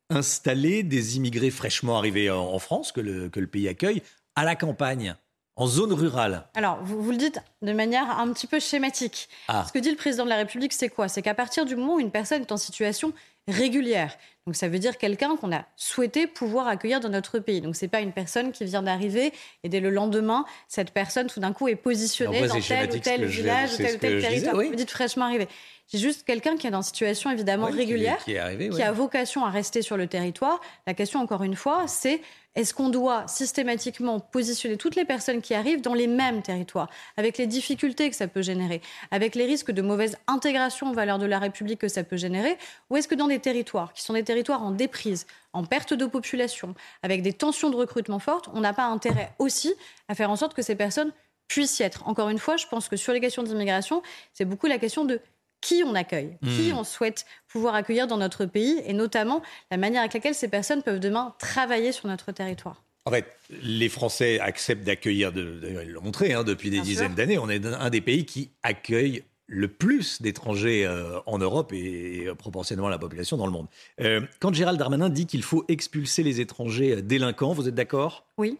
installer 0.09 0.83
des 0.83 1.17
immigrés 1.17 1.51
fraîchement 1.51 1.97
arrivés 1.97 2.29
en 2.29 2.59
France, 2.59 2.91
que 2.91 3.01
le, 3.01 3.29
que 3.29 3.39
le 3.39 3.47
pays 3.47 3.67
accueille, 3.67 4.01
à 4.35 4.43
la 4.43 4.55
campagne 4.55 5.15
en 5.55 5.67
zone 5.67 5.93
rurale 5.93 6.47
Alors, 6.53 6.79
vous, 6.83 7.01
vous, 7.01 7.11
le 7.11 7.17
dites 7.17 7.39
de 7.61 7.71
manière 7.71 8.19
un 8.19 8.31
petit 8.33 8.47
peu 8.47 8.59
schématique. 8.59 9.29
Ah. 9.47 9.63
Ce 9.67 9.71
que 9.71 9.79
dit 9.79 9.89
le 9.89 9.95
président 9.95 10.25
de 10.25 10.29
la 10.29 10.37
République, 10.37 10.73
c'est 10.73 10.89
quoi? 10.89 11.07
C'est 11.07 11.21
qu'à 11.21 11.33
partir 11.33 11.65
du 11.65 11.75
moment 11.75 11.95
où 11.95 11.99
une 11.99 12.11
personne 12.11 12.41
est 12.41 12.51
en 12.51 12.57
situation 12.57 13.13
régulière, 13.47 14.17
donc 14.45 14.55
ça 14.55 14.67
veut 14.67 14.77
dire 14.77 14.99
quelqu'un 14.99 15.35
qu'on 15.37 15.51
a 15.51 15.65
souhaité 15.75 16.27
pouvoir 16.27 16.67
accueillir 16.67 16.99
dans 16.99 17.09
notre 17.09 17.39
pays. 17.39 17.61
Donc 17.61 17.75
c'est 17.75 17.87
pas 17.87 18.01
une 18.01 18.11
personne 18.11 18.51
qui 18.51 18.63
vient 18.63 18.83
d'arriver 18.83 19.33
et 19.63 19.69
dès 19.69 19.79
le 19.79 19.89
lendemain, 19.89 20.45
cette 20.67 20.91
personne 20.91 21.25
tout 21.25 21.39
d'un 21.39 21.51
coup 21.51 21.67
est 21.67 21.75
positionnée 21.75 22.47
dans 22.47 22.59
tel 22.59 22.91
ou 22.91 22.99
tel 22.99 23.25
village 23.25 23.73
ou 23.73 23.77
tel 23.77 23.95
ou 23.95 23.97
tel 23.97 24.21
territoire. 24.21 24.55
Vous 24.55 24.75
dites 24.75 24.91
fraîchement 24.91 25.25
arrivé. 25.25 25.47
C'est 25.87 25.99
juste 25.99 26.25
quelqu'un 26.25 26.57
qui 26.57 26.65
est 26.65 26.71
dans 26.71 26.79
une 26.79 26.83
situation 26.83 27.29
évidemment 27.29 27.67
régulière, 27.67 28.23
qui, 28.23 28.37
a 28.37 28.91
vocation 28.91 29.45
à 29.45 29.51
rester 29.51 29.81
sur 29.81 29.97
le 29.97 30.07
territoire. 30.07 30.59
La 30.87 30.95
question, 30.95 31.19
encore 31.19 31.43
une 31.43 31.55
fois, 31.55 31.87
c'est 31.87 32.21
est-ce 32.55 32.73
qu'on 32.73 32.89
doit 32.89 33.27
systématiquement 33.27 34.19
positionner 34.19 34.77
toutes 34.77 34.95
les 34.95 35.05
personnes 35.05 35.41
qui 35.41 35.53
arrivent 35.53 35.81
dans 35.81 35.93
les 35.93 36.07
mêmes 36.07 36.41
territoires, 36.41 36.89
avec 37.17 37.37
les 37.37 37.47
difficultés 37.47 38.09
que 38.09 38.15
ça 38.15 38.27
peut 38.27 38.41
générer, 38.41 38.81
avec 39.11 39.35
les 39.35 39.45
risques 39.45 39.71
de 39.71 39.81
mauvaise 39.81 40.17
intégration 40.27 40.89
aux 40.89 40.93
valeurs 40.93 41.19
de 41.19 41.25
la 41.25 41.37
République 41.37 41.79
que 41.79 41.89
ça 41.89 42.03
peut 42.03 42.17
générer, 42.17 42.57
ou 42.89 42.97
est-ce 42.97 43.07
que 43.07 43.15
dans 43.15 43.27
des 43.27 43.39
territoires 43.39 43.93
qui 43.93 44.01
sont 44.01 44.13
des 44.13 44.23
territoires 44.23 44.34
en 44.49 44.71
déprise, 44.71 45.25
en 45.53 45.63
perte 45.63 45.93
de 45.93 46.05
population, 46.05 46.75
avec 47.03 47.21
des 47.21 47.33
tensions 47.33 47.69
de 47.69 47.75
recrutement 47.75 48.19
fortes, 48.19 48.49
on 48.53 48.61
n'a 48.61 48.73
pas 48.73 48.85
intérêt 48.85 49.33
aussi 49.39 49.73
à 50.07 50.15
faire 50.15 50.29
en 50.29 50.35
sorte 50.35 50.53
que 50.53 50.61
ces 50.61 50.75
personnes 50.75 51.11
puissent 51.47 51.79
y 51.79 51.83
être. 51.83 52.07
Encore 52.07 52.29
une 52.29 52.39
fois, 52.39 52.57
je 52.57 52.67
pense 52.67 52.89
que 52.89 52.97
sur 52.97 53.13
les 53.13 53.19
questions 53.19 53.43
d'immigration, 53.43 54.01
c'est 54.33 54.45
beaucoup 54.45 54.67
la 54.67 54.77
question 54.77 55.05
de 55.05 55.21
qui 55.61 55.83
on 55.83 55.95
accueille, 55.95 56.37
qui 56.43 56.71
hmm. 56.71 56.77
on 56.77 56.83
souhaite 56.83 57.25
pouvoir 57.47 57.73
accueillir 57.73 58.07
dans 58.07 58.17
notre 58.17 58.45
pays, 58.45 58.81
et 58.85 58.93
notamment 58.93 59.41
la 59.71 59.77
manière 59.77 60.01
avec 60.01 60.13
laquelle 60.13 60.35
ces 60.35 60.47
personnes 60.47 60.83
peuvent 60.83 60.99
demain 60.99 61.33
travailler 61.39 61.91
sur 61.91 62.07
notre 62.07 62.31
territoire. 62.31 62.83
En 63.05 63.11
fait, 63.11 63.25
les 63.49 63.89
Français 63.89 64.39
acceptent 64.39 64.83
d'accueillir, 64.83 65.31
ils 65.35 65.91
l'ont 65.91 66.01
montré 66.01 66.33
hein, 66.33 66.43
depuis 66.43 66.69
des 66.71 66.81
dizaines 66.81 67.13
d'années, 67.13 67.37
on 67.37 67.49
est 67.49 67.63
un 67.65 67.89
des 67.89 68.01
pays 68.01 68.25
qui 68.25 68.51
accueille 68.63 69.23
le 69.47 69.67
plus 69.67 70.21
d'étrangers 70.21 70.85
euh, 70.85 71.19
en 71.25 71.37
Europe 71.37 71.71
et, 71.73 72.27
proportionnellement 72.37 72.87
à 72.87 72.91
la 72.91 72.97
population 72.97 73.37
dans 73.37 73.45
le 73.45 73.51
monde. 73.51 73.67
Euh, 74.01 74.21
quand 74.39 74.53
Gérald 74.53 74.79
Darmanin 74.79 75.09
dit 75.09 75.25
qu'il 75.25 75.43
faut 75.43 75.65
expulser 75.67 76.23
les 76.23 76.41
étrangers 76.41 77.01
délinquants, 77.01 77.53
vous 77.53 77.67
êtes 77.67 77.75
d'accord? 77.75 78.25
Oui. 78.37 78.57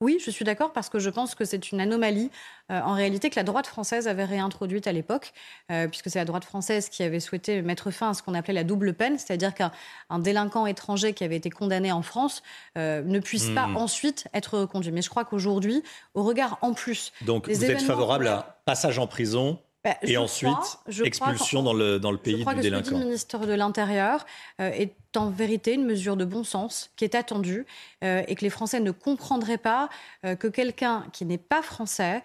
Oui, 0.00 0.18
je 0.24 0.30
suis 0.30 0.44
d'accord 0.44 0.72
parce 0.72 0.88
que 0.88 1.00
je 1.00 1.10
pense 1.10 1.34
que 1.34 1.44
c'est 1.44 1.72
une 1.72 1.80
anomalie 1.80 2.30
euh, 2.70 2.80
en 2.80 2.94
réalité 2.94 3.30
que 3.30 3.36
la 3.36 3.42
droite 3.42 3.66
française 3.66 4.06
avait 4.06 4.24
réintroduite 4.24 4.86
à 4.86 4.92
l'époque, 4.92 5.32
euh, 5.72 5.88
puisque 5.88 6.08
c'est 6.08 6.20
la 6.20 6.24
droite 6.24 6.44
française 6.44 6.88
qui 6.88 7.02
avait 7.02 7.18
souhaité 7.18 7.62
mettre 7.62 7.90
fin 7.90 8.10
à 8.10 8.14
ce 8.14 8.22
qu'on 8.22 8.34
appelait 8.34 8.54
la 8.54 8.62
double 8.62 8.94
peine, 8.94 9.18
c'est-à-dire 9.18 9.54
qu'un 9.54 9.72
délinquant 10.20 10.66
étranger 10.66 11.14
qui 11.14 11.24
avait 11.24 11.34
été 11.34 11.50
condamné 11.50 11.90
en 11.90 12.02
France 12.02 12.44
euh, 12.76 13.02
ne 13.02 13.18
puisse 13.18 13.50
pas 13.50 13.66
hmm. 13.66 13.76
ensuite 13.76 14.28
être 14.34 14.58
reconduit. 14.58 14.92
Mais 14.92 15.02
je 15.02 15.10
crois 15.10 15.24
qu'aujourd'hui, 15.24 15.82
au 16.14 16.22
regard 16.22 16.58
en 16.62 16.74
plus... 16.74 17.12
Donc 17.22 17.48
vous 17.48 17.64
êtes 17.64 17.82
favorable 17.82 18.28
à 18.28 18.60
passage 18.66 19.00
en 19.00 19.08
prison 19.08 19.58
bah, 19.88 19.96
et 20.02 20.16
ensuite, 20.16 20.78
expulsion 21.04 21.62
dans 21.62 21.72
le, 21.72 21.98
dans 21.98 22.10
le 22.10 22.18
pays 22.18 22.38
je 22.38 22.40
crois 22.42 22.54
du 22.54 22.58
que 22.58 22.62
délinquant. 22.62 22.84
Ce 22.84 22.90
que 22.90 22.94
dit 22.94 23.00
le 23.00 23.06
ministre 23.06 23.46
de 23.46 23.52
l'Intérieur 23.52 24.26
euh, 24.60 24.70
est 24.70 24.94
en 25.16 25.30
vérité 25.30 25.74
une 25.74 25.84
mesure 25.84 26.16
de 26.16 26.24
bon 26.24 26.44
sens 26.44 26.90
qui 26.96 27.04
est 27.04 27.14
attendue 27.14 27.66
euh, 28.04 28.22
et 28.28 28.34
que 28.34 28.42
les 28.42 28.50
Français 28.50 28.80
ne 28.80 28.90
comprendraient 28.90 29.58
pas 29.58 29.88
euh, 30.24 30.36
que 30.36 30.46
quelqu'un 30.46 31.06
qui 31.12 31.24
n'est 31.24 31.38
pas 31.38 31.62
français, 31.62 32.22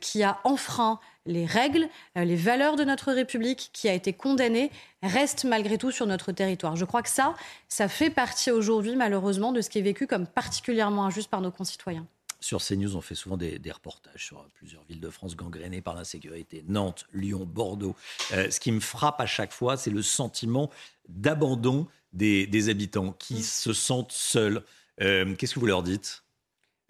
qui 0.00 0.22
a 0.22 0.38
enfreint 0.44 1.00
les 1.24 1.46
règles, 1.46 1.88
les 2.14 2.36
valeurs 2.36 2.76
de 2.76 2.84
notre 2.84 3.12
République, 3.12 3.70
qui 3.72 3.88
a 3.88 3.94
été 3.94 4.12
condamné, 4.12 4.70
reste 5.02 5.44
malgré 5.44 5.78
tout 5.78 5.90
sur 5.90 6.06
notre 6.06 6.30
territoire. 6.32 6.76
Je 6.76 6.84
crois 6.84 7.02
que 7.02 7.08
ça, 7.08 7.34
ça 7.68 7.88
fait 7.88 8.10
partie 8.10 8.50
aujourd'hui 8.50 8.96
malheureusement 8.96 9.52
de 9.52 9.60
ce 9.60 9.70
qui 9.70 9.78
est 9.78 9.82
vécu 9.82 10.06
comme 10.06 10.26
particulièrement 10.26 11.06
injuste 11.06 11.30
par 11.30 11.40
nos 11.40 11.50
concitoyens. 11.50 12.06
Sur 12.42 12.60
CNews, 12.60 12.96
on 12.96 13.00
fait 13.00 13.14
souvent 13.14 13.36
des, 13.36 13.60
reportages 13.72 14.26
sur 14.26 14.44
plusieurs 14.54 14.82
villes 14.84 15.00
de 15.00 15.10
France 15.10 15.36
gangrénées 15.36 15.80
par 15.80 15.94
l'insécurité. 15.94 16.64
Nantes, 16.66 17.06
Lyon, 17.12 17.46
Bordeaux. 17.46 17.94
Euh, 18.32 18.50
ce 18.50 18.58
qui 18.58 18.72
me 18.72 18.80
frappe 18.80 19.20
à 19.20 19.26
chaque 19.26 19.52
fois, 19.52 19.76
c'est 19.76 19.90
le 19.90 20.02
sentiment 20.02 20.68
d'abandon 21.08 21.86
des, 22.12 22.68
habitants 22.68 23.12
qui 23.12 23.36
mm. 23.36 23.42
se 23.42 23.72
sentent 23.72 24.12
seuls. 24.12 24.64
Euh, 25.00 25.36
qu'est-ce 25.36 25.54
que 25.54 25.60
vous 25.60 25.66
leur 25.66 25.84
dites? 25.84 26.24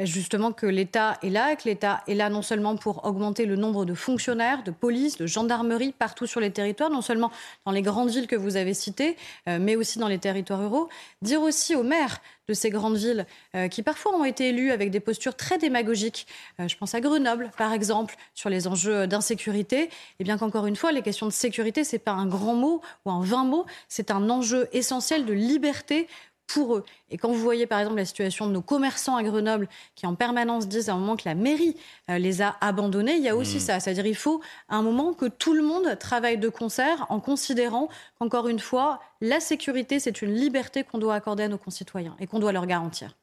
Justement 0.00 0.52
que 0.52 0.66
l'État 0.66 1.18
est 1.22 1.30
là, 1.30 1.54
que 1.56 1.68
l'État 1.68 2.02
est 2.06 2.14
là 2.14 2.30
non 2.30 2.42
seulement 2.42 2.76
pour 2.76 3.04
augmenter 3.04 3.46
le 3.46 3.56
nombre 3.56 3.84
de 3.84 3.94
fonctionnaires, 3.94 4.62
de 4.62 4.70
police, 4.70 5.16
de 5.16 5.26
gendarmerie 5.26 5.92
partout 5.92 6.26
sur 6.26 6.40
les 6.40 6.50
territoires, 6.50 6.90
non 6.90 7.02
seulement 7.02 7.30
dans 7.66 7.72
les 7.72 7.82
grandes 7.82 8.11
villes 8.11 8.26
que 8.26 8.37
vous 8.37 8.56
avez 8.56 8.75
citées, 8.75 9.16
euh, 9.49 9.58
mais 9.61 9.76
aussi 9.76 9.99
dans 9.99 10.08
les 10.08 10.18
territoires 10.18 10.61
ruraux. 10.61 10.88
Dire 11.20 11.42
aussi 11.42 11.75
aux 11.75 11.82
maires 11.82 12.20
de 12.49 12.54
ces 12.54 12.70
grandes 12.70 12.96
villes 12.96 13.26
euh, 13.54 13.68
qui 13.68 13.82
parfois 13.82 14.16
ont 14.16 14.25
été 14.25 14.49
élus 14.49 14.72
avec 14.72 14.90
des 14.90 15.00
postures 15.00 15.37
très 15.37 15.58
démagogiques, 15.58 16.26
euh, 16.58 16.68
je 16.68 16.76
pense 16.76 16.94
à 16.94 17.00
Grenoble 17.00 17.50
par 17.56 17.72
exemple, 17.72 18.16
sur 18.34 18.49
les 18.49 18.66
enjeux 18.66 19.06
d'insécurité, 19.06 19.82
et 19.82 19.90
eh 20.20 20.25
bien 20.25 20.38
qu'encore 20.38 20.66
une 20.66 20.76
fois, 20.76 20.92
les 20.92 21.02
questions 21.02 21.26
de 21.26 21.32
sécurité, 21.32 21.84
c'est 21.84 21.99
pas 21.99 22.12
un 22.12 22.26
grand 22.26 22.54
mot 22.54 22.80
ou 23.04 23.11
un 23.11 23.22
vain 23.22 23.44
mot, 23.44 23.66
c'est 23.88 24.11
un 24.11 24.28
enjeu 24.30 24.68
essentiel 24.72 25.25
de 25.25 25.32
liberté 25.32 26.08
pour 26.52 26.76
eux. 26.76 26.85
Et 27.11 27.18
quand 27.18 27.30
vous 27.30 27.38
voyez 27.38 27.66
par 27.66 27.80
exemple 27.80 27.97
la 27.97 28.04
situation 28.04 28.47
de 28.47 28.52
nos 28.52 28.62
commerçants 28.62 29.16
à 29.16 29.23
Grenoble 29.23 29.68
qui 29.94 30.06
en 30.06 30.14
permanence 30.14 30.68
disent 30.68 30.88
à 30.88 30.94
un 30.94 30.99
moment 30.99 31.16
que 31.16 31.26
la 31.26 31.35
mairie 31.35 31.76
euh, 32.11 32.18
les 32.18 32.42
a 32.42 32.56
abandonnés, 32.61 33.16
il 33.16 33.23
y 33.23 33.28
a 33.28 33.37
aussi 33.37 33.56
hmm. 33.56 33.61
ça. 33.61 33.80
C'est-à-dire 33.80 34.06
il 34.06 34.16
faut 34.16 34.40
à 34.68 34.76
un 34.76 34.82
moment 34.82 35.14
que 35.14 35.26
tout 35.26 35.54
le 35.54 35.62
monde 35.62 35.99
travaille 35.99 36.38
de 36.38 36.49
concert 36.49 37.06
en 37.09 37.21
considérant 37.21 37.88
qu'encore 38.18 38.49
une 38.49 38.61
fois, 38.61 39.00
la 39.21 39.40
sécurité, 39.40 40.00
c'est 40.00 40.23
une 40.23 40.35
liberté 40.35 40.85
qu'on 40.85 40.99
doit 40.99 41.14
accorder 41.14 41.44
à 41.44 41.49
nos 41.49 41.59
concitoyens 41.59 42.16
et 42.21 42.26
qu'on 42.26 42.38
doit 42.38 42.52
leur 42.52 42.66
garantir. 42.66 43.16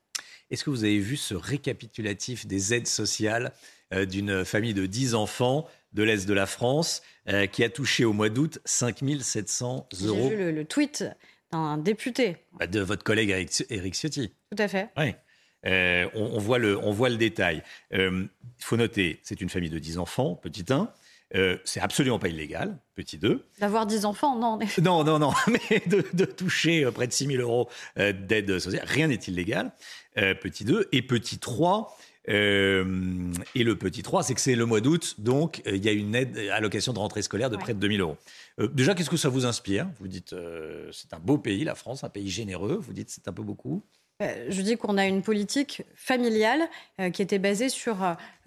Est-ce 0.50 0.64
que 0.64 0.70
vous 0.70 0.84
avez 0.84 1.00
vu 1.00 1.16
ce 1.16 1.36
récapitulatif 1.36 2.48
des 2.48 2.74
aides 2.74 2.88
sociales 2.88 3.52
euh, 3.94 4.06
d'une 4.06 4.44
famille 4.46 4.74
de 4.74 4.86
10 4.86 5.16
enfants 5.16 5.68
de 5.94 6.04
l'Est 6.04 6.28
de 6.28 6.34
la 6.34 6.46
France 6.46 7.02
euh, 7.28 7.48
qui 7.48 7.64
a 7.64 7.70
touché 7.70 8.06
au 8.06 8.14
mois 8.14 8.30
d'août 8.30 8.60
5 8.66 9.00
700 9.20 9.88
euros 10.04 10.30
J'ai 10.30 10.36
vu 10.36 10.52
le 10.52 10.66
tweet 10.66 11.06
d'un 11.52 11.78
député. 11.78 12.38
Bah, 12.54 12.68
de 12.68 12.80
votre 12.80 13.04
collègue 13.04 13.30
Eric, 13.70 13.94
Ciotti. 13.94 14.32
Tout 14.52 14.62
à 14.62 14.68
fait. 14.68 14.90
Oui. 14.98 15.14
Euh, 15.66 16.08
on, 16.14 16.40
voit 16.40 16.58
le, 16.58 16.78
on 16.78 16.92
voit 16.92 17.10
le 17.10 17.18
détail. 17.18 17.64
Il 17.92 18.00
euh, 18.00 18.24
faut 18.60 18.78
noter, 18.78 19.20
c'est 19.24 19.42
une 19.42 19.50
famille 19.50 19.70
de 19.70 19.80
10 19.80 19.98
enfants, 19.98 20.36
petit 20.36 20.66
1. 20.70 20.90
Euh, 21.36 21.58
c'est 21.64 21.80
absolument 21.80 22.18
pas 22.18 22.30
illégal, 22.30 22.80
petit 22.96 23.18
2. 23.18 23.46
D'avoir 23.60 23.86
10 23.86 24.06
enfants, 24.06 24.36
non. 24.36 24.58
Non, 24.82 25.04
non, 25.04 25.20
non, 25.20 25.34
mais 25.48 25.82
de, 25.86 26.26
toucher 26.26 26.90
près 26.92 27.08
de 27.08 27.14
6 27.14 27.28
000 27.28 27.42
euros 27.42 27.70
d'aide 27.98 28.60
sociale, 28.60 28.86
rien 28.88 29.08
n'est 29.08 29.16
illégal, 29.16 29.72
petit 30.16 30.64
2. 30.64 30.88
Et 30.92 31.02
petit 31.02 31.40
3, 31.40 31.96
euh, 32.30 33.34
et 33.56 33.64
le 33.64 33.78
petit 33.78 34.04
3, 34.04 34.24
c'est 34.24 34.34
que 34.34 34.42
c'est 34.42 34.56
le 34.56 34.66
mois 34.66 34.82
d'août, 34.82 35.16
donc 35.18 35.62
euh, 35.66 35.76
il 35.76 35.84
y 35.84 35.90
a 35.90 35.92
une 35.92 36.16
aide 36.16 36.38
allocation 36.52 36.94
de 36.94 37.00
rentrée 37.00 37.22
scolaire 37.22 37.50
de 37.50 37.58
près 37.58 37.74
de 37.74 37.80
2000 37.80 38.02
euros. 38.02 38.18
Euh, 38.60 38.68
déjà, 38.68 38.94
qu'est-ce 38.94 39.10
que 39.10 39.18
ça 39.18 39.30
vous 39.30 39.46
inspire? 39.46 39.88
Vous 40.00 40.08
dites, 40.08 40.36
c'est 40.92 41.14
un 41.14 41.20
beau 41.20 41.38
pays, 41.38 41.64
la 41.64 41.76
France, 41.76 42.04
un 42.04 42.10
pays 42.10 42.30
généreux. 42.30 42.80
Vous 42.82 42.94
dites, 42.94 43.10
c'est 43.10 43.28
un 43.28 43.34
peu 43.34 43.44
beaucoup 43.44 43.84
je 44.50 44.62
dis 44.62 44.76
qu'on 44.76 44.98
a 44.98 45.06
une 45.06 45.22
politique 45.22 45.84
familiale 45.96 46.68
qui 47.14 47.22
était 47.22 47.40
basée 47.40 47.70
sur 47.70 47.96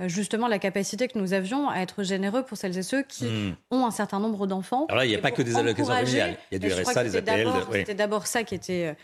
justement 0.00 0.46
la 0.46 0.58
capacité 0.58 1.08
que 1.08 1.18
nous 1.18 1.32
avions 1.32 1.70
à 1.70 1.78
être 1.78 2.02
généreux 2.02 2.42
pour 2.42 2.58
celles 2.58 2.76
et 2.76 2.82
ceux 2.82 3.02
qui 3.02 3.24
hmm. 3.24 3.56
ont 3.70 3.86
un 3.86 3.90
certain 3.90 4.20
nombre 4.20 4.46
d'enfants. 4.46 4.84
Alors 4.90 4.98
là, 4.98 5.06
il 5.06 5.08
n'y 5.08 5.14
a 5.14 5.18
pas 5.18 5.30
que 5.30 5.40
des 5.40 5.56
allocations 5.56 5.94
familiales. 5.94 6.36
Il 6.50 6.62
y 6.62 6.66
a 6.66 6.68
du 6.68 6.82
RSA, 6.82 7.04
des 7.04 7.16
APL. 7.16 7.48
C'était 7.72 7.94
d'abord 7.94 8.26
ça 8.26 8.44
qui 8.44 8.54
était 8.54 8.94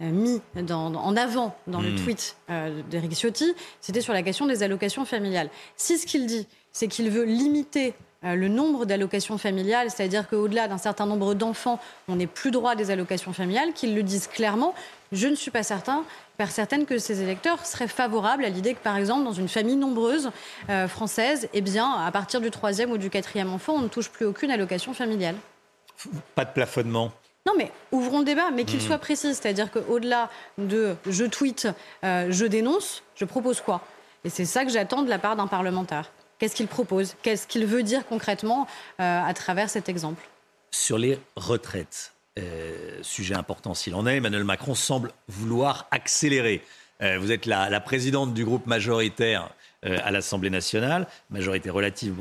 euh, 0.00 0.10
mis 0.12 0.40
en 0.70 1.16
avant 1.16 1.56
dans 1.66 1.80
le 1.80 1.90
hmm. 1.90 2.04
tweet 2.04 2.36
euh, 2.50 2.82
d'Eric 2.88 3.14
Ciotti, 3.16 3.52
c'était 3.80 4.00
sur 4.00 4.12
la 4.12 4.22
question 4.22 4.46
des 4.46 4.62
allocations 4.62 5.04
familiales. 5.04 5.50
Si 5.76 5.98
ce 5.98 6.06
qu'il 6.06 6.26
dit, 6.26 6.46
c'est 6.70 6.86
qu'il 6.86 7.10
veut 7.10 7.24
limiter 7.24 7.94
euh, 8.22 8.36
le 8.36 8.46
nombre 8.46 8.84
d'allocations 8.84 9.38
familiales, 9.38 9.90
c'est-à-dire 9.90 10.28
qu'au-delà 10.28 10.68
d'un 10.68 10.78
certain 10.78 11.04
nombre 11.04 11.34
d'enfants, 11.34 11.80
on 12.06 12.14
n'ait 12.14 12.28
plus 12.28 12.52
droit 12.52 12.72
à 12.72 12.74
des 12.76 12.92
allocations 12.92 13.32
familiales, 13.32 13.72
qu'ils 13.72 13.96
le 13.96 14.04
disent 14.04 14.28
clairement, 14.28 14.72
je 15.10 15.26
ne 15.26 15.34
suis 15.34 15.50
pas 15.50 15.64
certain, 15.64 16.04
certaine 16.48 16.86
que 16.86 16.98
ces 16.98 17.20
électeurs 17.20 17.66
seraient 17.66 17.88
favorables 17.88 18.44
à 18.44 18.50
l'idée 18.50 18.74
que, 18.74 18.82
par 18.82 18.96
exemple, 18.96 19.24
dans 19.24 19.32
une 19.32 19.48
famille 19.48 19.74
nombreuse 19.74 20.30
française, 20.86 21.48
eh 21.54 21.60
bien, 21.60 21.90
à 21.90 22.12
partir 22.12 22.40
du 22.40 22.52
troisième 22.52 22.92
ou 22.92 22.98
du 22.98 23.10
quatrième 23.10 23.52
enfant, 23.52 23.72
on 23.72 23.80
ne 23.80 23.88
touche 23.88 24.10
plus 24.10 24.26
aucune 24.26 24.52
allocation 24.52 24.94
familiale. 24.94 25.34
Pas 26.36 26.44
de 26.44 26.52
plafonnement 26.52 27.10
non, 27.46 27.54
mais 27.56 27.72
ouvrons 27.92 28.18
le 28.18 28.24
débat, 28.24 28.50
mais 28.50 28.64
qu'il 28.64 28.78
hmm. 28.78 28.82
soit 28.82 28.98
précis. 28.98 29.34
C'est-à-dire 29.34 29.70
qu'au-delà 29.70 30.30
de 30.58 30.96
je 31.06 31.24
tweete, 31.24 31.68
euh, 32.04 32.26
je 32.30 32.44
dénonce, 32.44 33.02
je 33.14 33.24
propose 33.24 33.60
quoi? 33.60 33.80
Et 34.24 34.28
c'est 34.28 34.44
ça 34.44 34.64
que 34.64 34.70
j'attends 34.70 35.02
de 35.02 35.08
la 35.08 35.18
part 35.18 35.36
d'un 35.36 35.46
parlementaire. 35.46 36.10
Qu'est-ce 36.38 36.54
qu'il 36.54 36.68
propose? 36.68 37.16
Qu'est-ce 37.22 37.46
qu'il 37.46 37.64
veut 37.64 37.82
dire 37.82 38.06
concrètement 38.06 38.66
euh, 39.00 39.22
à 39.22 39.32
travers 39.32 39.70
cet 39.70 39.88
exemple? 39.88 40.28
Sur 40.70 40.98
les 40.98 41.18
retraites, 41.36 42.12
euh, 42.38 42.98
sujet 43.02 43.34
important 43.34 43.72
s'il 43.72 43.94
en 43.94 44.06
est, 44.06 44.16
Emmanuel 44.16 44.44
Macron 44.44 44.74
semble 44.74 45.12
vouloir 45.28 45.86
accélérer. 45.90 46.62
vous 47.00 47.32
êtes 47.32 47.46
la, 47.46 47.70
la, 47.70 47.80
présidente 47.80 48.34
du 48.34 48.44
groupe 48.44 48.66
majoritaire 48.66 49.48
à 49.84 50.10
l'Assemblée 50.10 50.50
nationale, 50.50 51.06
majorité 51.30 51.70
relative, 51.70 52.16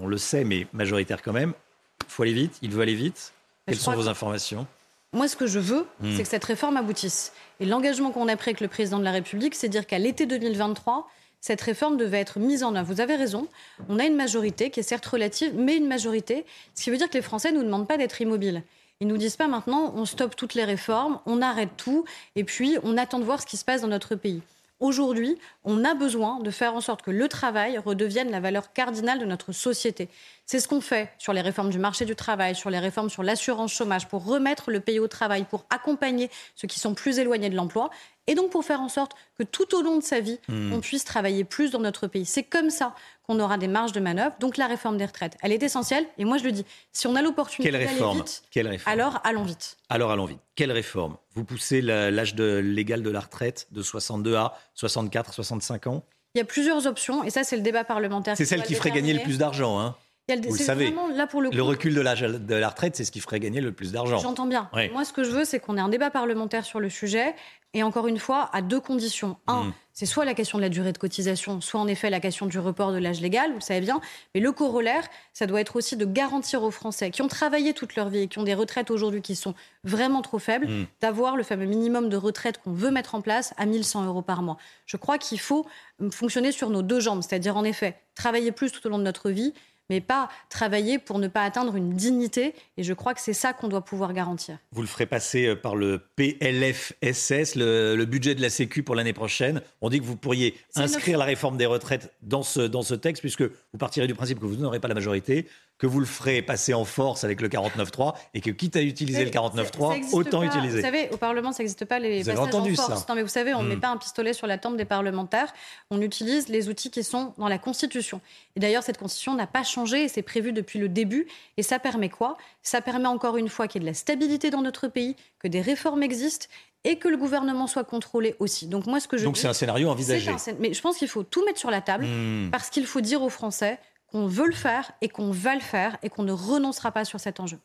on 0.00 0.06
le 0.06 0.16
sait, 0.16 0.44
mais 0.44 0.66
majoritaire 0.72 1.22
quand 1.22 1.34
même. 1.34 1.52
Il 2.00 2.10
faut 2.10 2.22
aller 2.22 2.32
vite, 2.32 2.58
il 2.62 2.70
veut 2.70 2.80
aller 2.80 2.94
vite. 2.94 3.31
Quelles 3.66 3.78
sont 3.78 3.92
vos 3.92 4.08
informations? 4.08 4.66
Moi, 5.12 5.28
ce 5.28 5.36
que 5.36 5.46
je 5.46 5.58
veux, 5.58 5.86
hmm. 6.00 6.16
c'est 6.16 6.22
que 6.22 6.28
cette 6.28 6.44
réforme 6.44 6.76
aboutisse. 6.76 7.32
Et 7.60 7.66
l'engagement 7.66 8.10
qu'on 8.10 8.28
a 8.28 8.36
pris 8.36 8.50
avec 8.50 8.60
le 8.60 8.68
président 8.68 8.98
de 8.98 9.04
la 9.04 9.12
République, 9.12 9.54
c'est 9.54 9.68
dire 9.68 9.86
qu'à 9.86 9.98
l'été 9.98 10.26
2023, 10.26 11.06
cette 11.40 11.60
réforme 11.60 11.96
devait 11.96 12.20
être 12.20 12.38
mise 12.38 12.64
en 12.64 12.74
œuvre. 12.74 12.92
Vous 12.94 13.00
avez 13.00 13.16
raison, 13.16 13.46
on 13.88 13.98
a 13.98 14.04
une 14.04 14.16
majorité 14.16 14.70
qui 14.70 14.80
est 14.80 14.84
certes 14.84 15.04
relative, 15.04 15.52
mais 15.54 15.76
une 15.76 15.88
majorité, 15.88 16.46
ce 16.74 16.84
qui 16.84 16.90
veut 16.90 16.96
dire 16.96 17.10
que 17.10 17.14
les 17.14 17.22
Français 17.22 17.52
ne 17.52 17.58
nous 17.58 17.64
demandent 17.64 17.88
pas 17.88 17.98
d'être 17.98 18.20
immobiles. 18.20 18.62
Ils 19.00 19.08
nous 19.08 19.16
disent 19.16 19.36
pas 19.36 19.48
maintenant, 19.48 19.92
on 19.96 20.04
stoppe 20.04 20.36
toutes 20.36 20.54
les 20.54 20.64
réformes, 20.64 21.18
on 21.26 21.42
arrête 21.42 21.76
tout, 21.76 22.04
et 22.36 22.44
puis 22.44 22.78
on 22.84 22.96
attend 22.96 23.18
de 23.18 23.24
voir 23.24 23.40
ce 23.40 23.46
qui 23.46 23.56
se 23.56 23.64
passe 23.64 23.82
dans 23.82 23.88
notre 23.88 24.14
pays. 24.14 24.40
Aujourd'hui, 24.82 25.38
on 25.62 25.84
a 25.84 25.94
besoin 25.94 26.40
de 26.40 26.50
faire 26.50 26.74
en 26.74 26.80
sorte 26.80 27.02
que 27.02 27.12
le 27.12 27.28
travail 27.28 27.78
redevienne 27.78 28.32
la 28.32 28.40
valeur 28.40 28.72
cardinale 28.72 29.20
de 29.20 29.24
notre 29.24 29.52
société. 29.52 30.08
C'est 30.44 30.58
ce 30.58 30.66
qu'on 30.66 30.80
fait 30.80 31.12
sur 31.18 31.32
les 31.32 31.40
réformes 31.40 31.70
du 31.70 31.78
marché 31.78 32.04
du 32.04 32.16
travail, 32.16 32.56
sur 32.56 32.68
les 32.68 32.80
réformes 32.80 33.08
sur 33.08 33.22
l'assurance 33.22 33.72
chômage, 33.72 34.08
pour 34.08 34.24
remettre 34.24 34.72
le 34.72 34.80
pays 34.80 34.98
au 34.98 35.06
travail, 35.06 35.44
pour 35.48 35.66
accompagner 35.70 36.30
ceux 36.56 36.66
qui 36.66 36.80
sont 36.80 36.94
plus 36.94 37.20
éloignés 37.20 37.48
de 37.48 37.54
l'emploi, 37.54 37.90
et 38.26 38.34
donc 38.34 38.50
pour 38.50 38.64
faire 38.64 38.80
en 38.80 38.88
sorte 38.88 39.12
que 39.36 39.42
tout 39.42 39.74
au 39.74 39.82
long 39.82 39.98
de 39.98 40.02
sa 40.02 40.20
vie, 40.20 40.38
hmm. 40.48 40.72
on 40.72 40.80
puisse 40.80 41.04
travailler 41.04 41.44
plus 41.44 41.70
dans 41.70 41.80
notre 41.80 42.06
pays. 42.06 42.24
C'est 42.24 42.44
comme 42.44 42.70
ça 42.70 42.94
qu'on 43.24 43.40
aura 43.40 43.58
des 43.58 43.68
marges 43.68 43.92
de 43.92 44.00
manœuvre. 44.00 44.34
Donc 44.38 44.56
la 44.56 44.66
réforme 44.66 44.96
des 44.96 45.06
retraites, 45.06 45.36
elle 45.42 45.52
est 45.52 45.62
essentielle. 45.62 46.06
Et 46.18 46.24
moi, 46.24 46.38
je 46.38 46.44
le 46.44 46.52
dis, 46.52 46.64
si 46.92 47.06
on 47.06 47.16
a 47.16 47.22
l'opportunité 47.22 47.70
d'aller 47.72 47.86
vite, 47.86 48.42
Quelle 48.50 48.68
réforme 48.68 48.92
alors 48.92 49.20
allons 49.24 49.42
vite. 49.42 49.76
Alors 49.88 50.10
allons 50.12 50.26
vite. 50.26 50.38
Quelle 50.54 50.72
réforme 50.72 51.16
Vous 51.34 51.44
poussez 51.44 51.80
l'âge 51.80 52.34
légal 52.36 53.02
de 53.02 53.10
la 53.10 53.20
retraite 53.20 53.66
de 53.72 53.82
62 53.82 54.36
à 54.36 54.54
64, 54.74 55.34
65 55.34 55.86
ans? 55.88 56.04
Il 56.34 56.38
y 56.38 56.40
a 56.40 56.44
plusieurs 56.44 56.86
options, 56.86 57.24
et 57.24 57.30
ça, 57.30 57.44
c'est 57.44 57.56
le 57.56 57.62
débat 57.62 57.84
parlementaire. 57.84 58.36
C'est 58.36 58.46
celle 58.46 58.62
qui 58.62 58.74
ferait 58.74 58.90
gagner 58.90 59.12
le 59.12 59.20
plus 59.20 59.36
d'argent, 59.36 59.78
hein 59.78 59.96
vous 60.40 60.54
le 60.54 60.58
savez, 60.58 60.94
là 61.14 61.26
pour 61.26 61.42
le, 61.42 61.50
le 61.50 61.62
recul 61.62 61.94
de 61.94 62.00
l'âge 62.00 62.20
de 62.20 62.54
la 62.54 62.68
retraite, 62.68 62.96
c'est 62.96 63.04
ce 63.04 63.12
qui 63.12 63.20
ferait 63.20 63.40
gagner 63.40 63.60
le 63.60 63.72
plus 63.72 63.92
d'argent. 63.92 64.18
J'entends 64.18 64.46
bien. 64.46 64.70
Moi, 64.92 65.04
ce 65.04 65.12
que 65.12 65.24
je 65.24 65.30
veux, 65.30 65.44
c'est 65.44 65.60
qu'on 65.60 65.76
ait 65.76 65.80
un 65.80 65.88
débat 65.88 66.10
parlementaire 66.10 66.64
sur 66.64 66.80
le 66.80 66.90
sujet. 66.90 67.34
Et 67.74 67.82
encore 67.82 68.06
une 68.06 68.18
fois, 68.18 68.50
à 68.52 68.60
deux 68.60 68.80
conditions. 68.80 69.38
Un, 69.46 69.64
mm. 69.64 69.72
c'est 69.94 70.04
soit 70.04 70.26
la 70.26 70.34
question 70.34 70.58
de 70.58 70.62
la 70.62 70.68
durée 70.68 70.92
de 70.92 70.98
cotisation, 70.98 71.62
soit 71.62 71.80
en 71.80 71.86
effet 71.86 72.10
la 72.10 72.20
question 72.20 72.44
du 72.44 72.58
report 72.58 72.92
de 72.92 72.98
l'âge 72.98 73.22
légal, 73.22 73.48
vous 73.48 73.56
le 73.56 73.62
savez 73.62 73.80
bien. 73.80 74.02
Mais 74.34 74.42
le 74.42 74.52
corollaire, 74.52 75.08
ça 75.32 75.46
doit 75.46 75.58
être 75.58 75.76
aussi 75.76 75.96
de 75.96 76.04
garantir 76.04 76.62
aux 76.62 76.70
Français 76.70 77.10
qui 77.10 77.22
ont 77.22 77.28
travaillé 77.28 77.72
toute 77.72 77.96
leur 77.96 78.10
vie 78.10 78.20
et 78.20 78.28
qui 78.28 78.38
ont 78.38 78.42
des 78.42 78.52
retraites 78.52 78.90
aujourd'hui 78.90 79.22
qui 79.22 79.34
sont 79.34 79.54
vraiment 79.84 80.20
trop 80.20 80.38
faibles, 80.38 80.68
mm. 80.68 80.86
d'avoir 81.00 81.34
le 81.34 81.42
fameux 81.42 81.64
minimum 81.64 82.10
de 82.10 82.16
retraite 82.18 82.58
qu'on 82.58 82.72
veut 82.72 82.90
mettre 82.90 83.14
en 83.14 83.22
place 83.22 83.54
à 83.56 83.64
1100 83.64 84.04
euros 84.04 84.22
par 84.22 84.42
mois. 84.42 84.58
Je 84.84 84.98
crois 84.98 85.16
qu'il 85.16 85.40
faut 85.40 85.66
fonctionner 86.10 86.52
sur 86.52 86.68
nos 86.68 86.82
deux 86.82 87.00
jambes, 87.00 87.22
c'est-à-dire 87.22 87.56
en 87.56 87.64
effet 87.64 87.96
travailler 88.14 88.52
plus 88.52 88.70
tout 88.70 88.86
au 88.86 88.90
long 88.90 88.98
de 88.98 89.04
notre 89.04 89.30
vie 89.30 89.54
mais 89.90 90.00
pas 90.00 90.28
travailler 90.48 90.98
pour 90.98 91.18
ne 91.18 91.28
pas 91.28 91.42
atteindre 91.42 91.76
une 91.76 91.94
dignité. 91.94 92.54
Et 92.76 92.82
je 92.82 92.92
crois 92.92 93.14
que 93.14 93.20
c'est 93.20 93.32
ça 93.32 93.52
qu'on 93.52 93.68
doit 93.68 93.84
pouvoir 93.84 94.12
garantir. 94.12 94.58
Vous 94.72 94.82
le 94.82 94.88
ferez 94.88 95.06
passer 95.06 95.46
euh, 95.46 95.56
par 95.56 95.76
le 95.76 96.00
PLFSS, 96.16 97.56
le, 97.56 98.04
budget 98.04 98.34
de 98.34 98.42
la 98.42 98.50
Sécu 98.50 98.82
pour 98.82 98.94
l'année 98.94 99.12
prochaine. 99.12 99.62
On 99.80 99.90
dit 99.90 100.00
que 100.00 100.04
vous 100.04 100.16
pourriez 100.16 100.54
inscrire 100.76 101.18
la 101.18 101.24
réforme 101.24 101.56
des 101.56 101.66
retraites 101.66 102.12
dans 102.22 102.42
ce, 102.42 102.60
dans 102.60 102.82
ce 102.82 102.94
texte, 102.94 103.22
puisque 103.22 103.42
vous 103.42 103.78
partirez 103.78 104.06
du 104.06 104.14
principe 104.14 104.40
que 104.40 104.46
vous 104.46 104.56
n'aurez 104.56 104.80
pas 104.80 104.88
la 104.88 104.94
majorité 104.94 105.46
que 105.82 105.88
vous 105.88 105.98
le 105.98 106.06
ferez 106.06 106.42
passer 106.42 106.74
en 106.74 106.84
force 106.84 107.24
avec 107.24 107.40
le 107.40 107.48
49.3 107.48 108.14
et 108.34 108.40
que 108.40 108.52
quitte 108.52 108.76
à 108.76 108.82
utiliser 108.82 109.24
le 109.24 109.32
49.3, 109.32 110.14
autant 110.14 110.44
utiliser. 110.44 110.76
Vous 110.76 110.86
savez, 110.86 111.08
au 111.10 111.16
Parlement, 111.16 111.50
ça 111.50 111.64
n'existe 111.64 111.86
pas 111.86 111.98
les 111.98 112.22
passages 112.22 112.38
en 112.38 112.64
force. 112.76 113.00
Ça. 113.00 113.06
Non, 113.08 113.16
mais 113.16 113.22
vous 113.22 113.28
savez, 113.28 113.52
on 113.52 113.64
ne 113.64 113.68
met 113.68 113.74
hmm. 113.74 113.80
pas 113.80 113.88
un 113.88 113.96
pistolet 113.96 114.32
sur 114.32 114.46
la 114.46 114.58
tempe 114.58 114.76
des 114.76 114.84
parlementaires. 114.84 115.52
On 115.90 116.00
utilise 116.00 116.46
les 116.46 116.68
outils 116.68 116.92
qui 116.92 117.02
sont 117.02 117.34
dans 117.36 117.48
la 117.48 117.58
Constitution. 117.58 118.20
Et 118.54 118.60
d'ailleurs, 118.60 118.84
cette 118.84 118.98
Constitution 118.98 119.34
n'a 119.34 119.48
pas 119.48 119.64
changé 119.64 120.04
et 120.04 120.08
c'est 120.08 120.22
prévu 120.22 120.52
depuis 120.52 120.78
le 120.78 120.88
début. 120.88 121.26
Et 121.56 121.64
ça 121.64 121.80
permet 121.80 122.10
quoi? 122.10 122.36
Ça 122.62 122.80
permet 122.80 123.08
encore 123.08 123.36
une 123.36 123.48
fois 123.48 123.66
qu'il 123.66 123.82
y 123.82 123.84
ait 123.84 123.88
de 123.88 123.90
la 123.90 123.98
stabilité 123.98 124.50
dans 124.50 124.62
notre 124.62 124.86
pays, 124.86 125.16
que 125.40 125.48
des 125.48 125.62
réformes 125.62 126.04
existent 126.04 126.46
et 126.84 126.96
que 126.96 127.08
le 127.08 127.16
gouvernement 127.16 127.66
soit 127.66 127.84
contrôlé 127.84 128.36
aussi. 128.38 128.68
Donc 128.68 128.86
moi, 128.86 129.00
ce 129.00 129.08
que 129.08 129.16
je 129.16 129.24
donc 129.24 129.36
c'est 129.36 129.48
un 129.48 129.52
scénario 129.52 129.88
envisagé. 129.88 130.30
mais 130.60 130.74
je 130.74 130.80
pense 130.80 130.96
qu'il 130.96 131.08
faut 131.08 131.24
tout 131.24 131.44
mettre 131.44 131.58
sur 131.58 131.72
la 131.72 131.80
table 131.80 132.06
hmm. 132.06 132.50
parce 132.52 132.70
qu'il 132.70 132.86
faut 132.86 133.00
dire 133.00 133.22
aux 133.22 133.28
Français 133.28 133.80
qu'on 134.12 134.26
veut 134.26 134.46
le 134.46 134.52
faire 134.52 134.92
et 135.00 135.08
qu'on 135.08 135.30
va 135.30 135.54
le 135.54 135.60
faire 135.60 135.96
et 136.02 136.10
qu'on 136.10 136.22
ne 136.22 136.32
renoncera 136.32 136.92
pas 136.92 137.04
sur 137.04 137.18
cet 137.18 137.40
enjeu. 137.40 137.58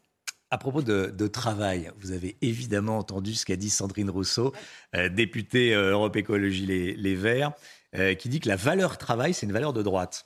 À 0.49 0.57
propos 0.57 0.81
de, 0.81 1.27
travail, 1.27 1.91
vous 1.99 2.13
avez 2.13 2.37
évidemment 2.41 2.97
entendu 2.97 3.33
ce 3.33 3.45
qu'a 3.45 3.57
dit 3.57 3.69
Sandrine 3.69 4.09
Rousseau, 4.09 4.53
euh, 4.95 5.09
députée 5.09 5.75
euh, 5.75 5.91
Europe 5.91 6.15
Écologie 6.15 6.65
Les, 6.95 7.15
Verts, 7.15 7.51
euh, 7.95 8.13
qui 8.15 8.29
dit 8.29 8.39
que 8.39 8.47
la 8.47 8.55
valeur 8.55 8.97
travail, 8.97 9.33
c'est 9.33 9.45
une 9.45 9.51
valeur 9.51 9.73
de 9.73 9.83
droite. 9.83 10.25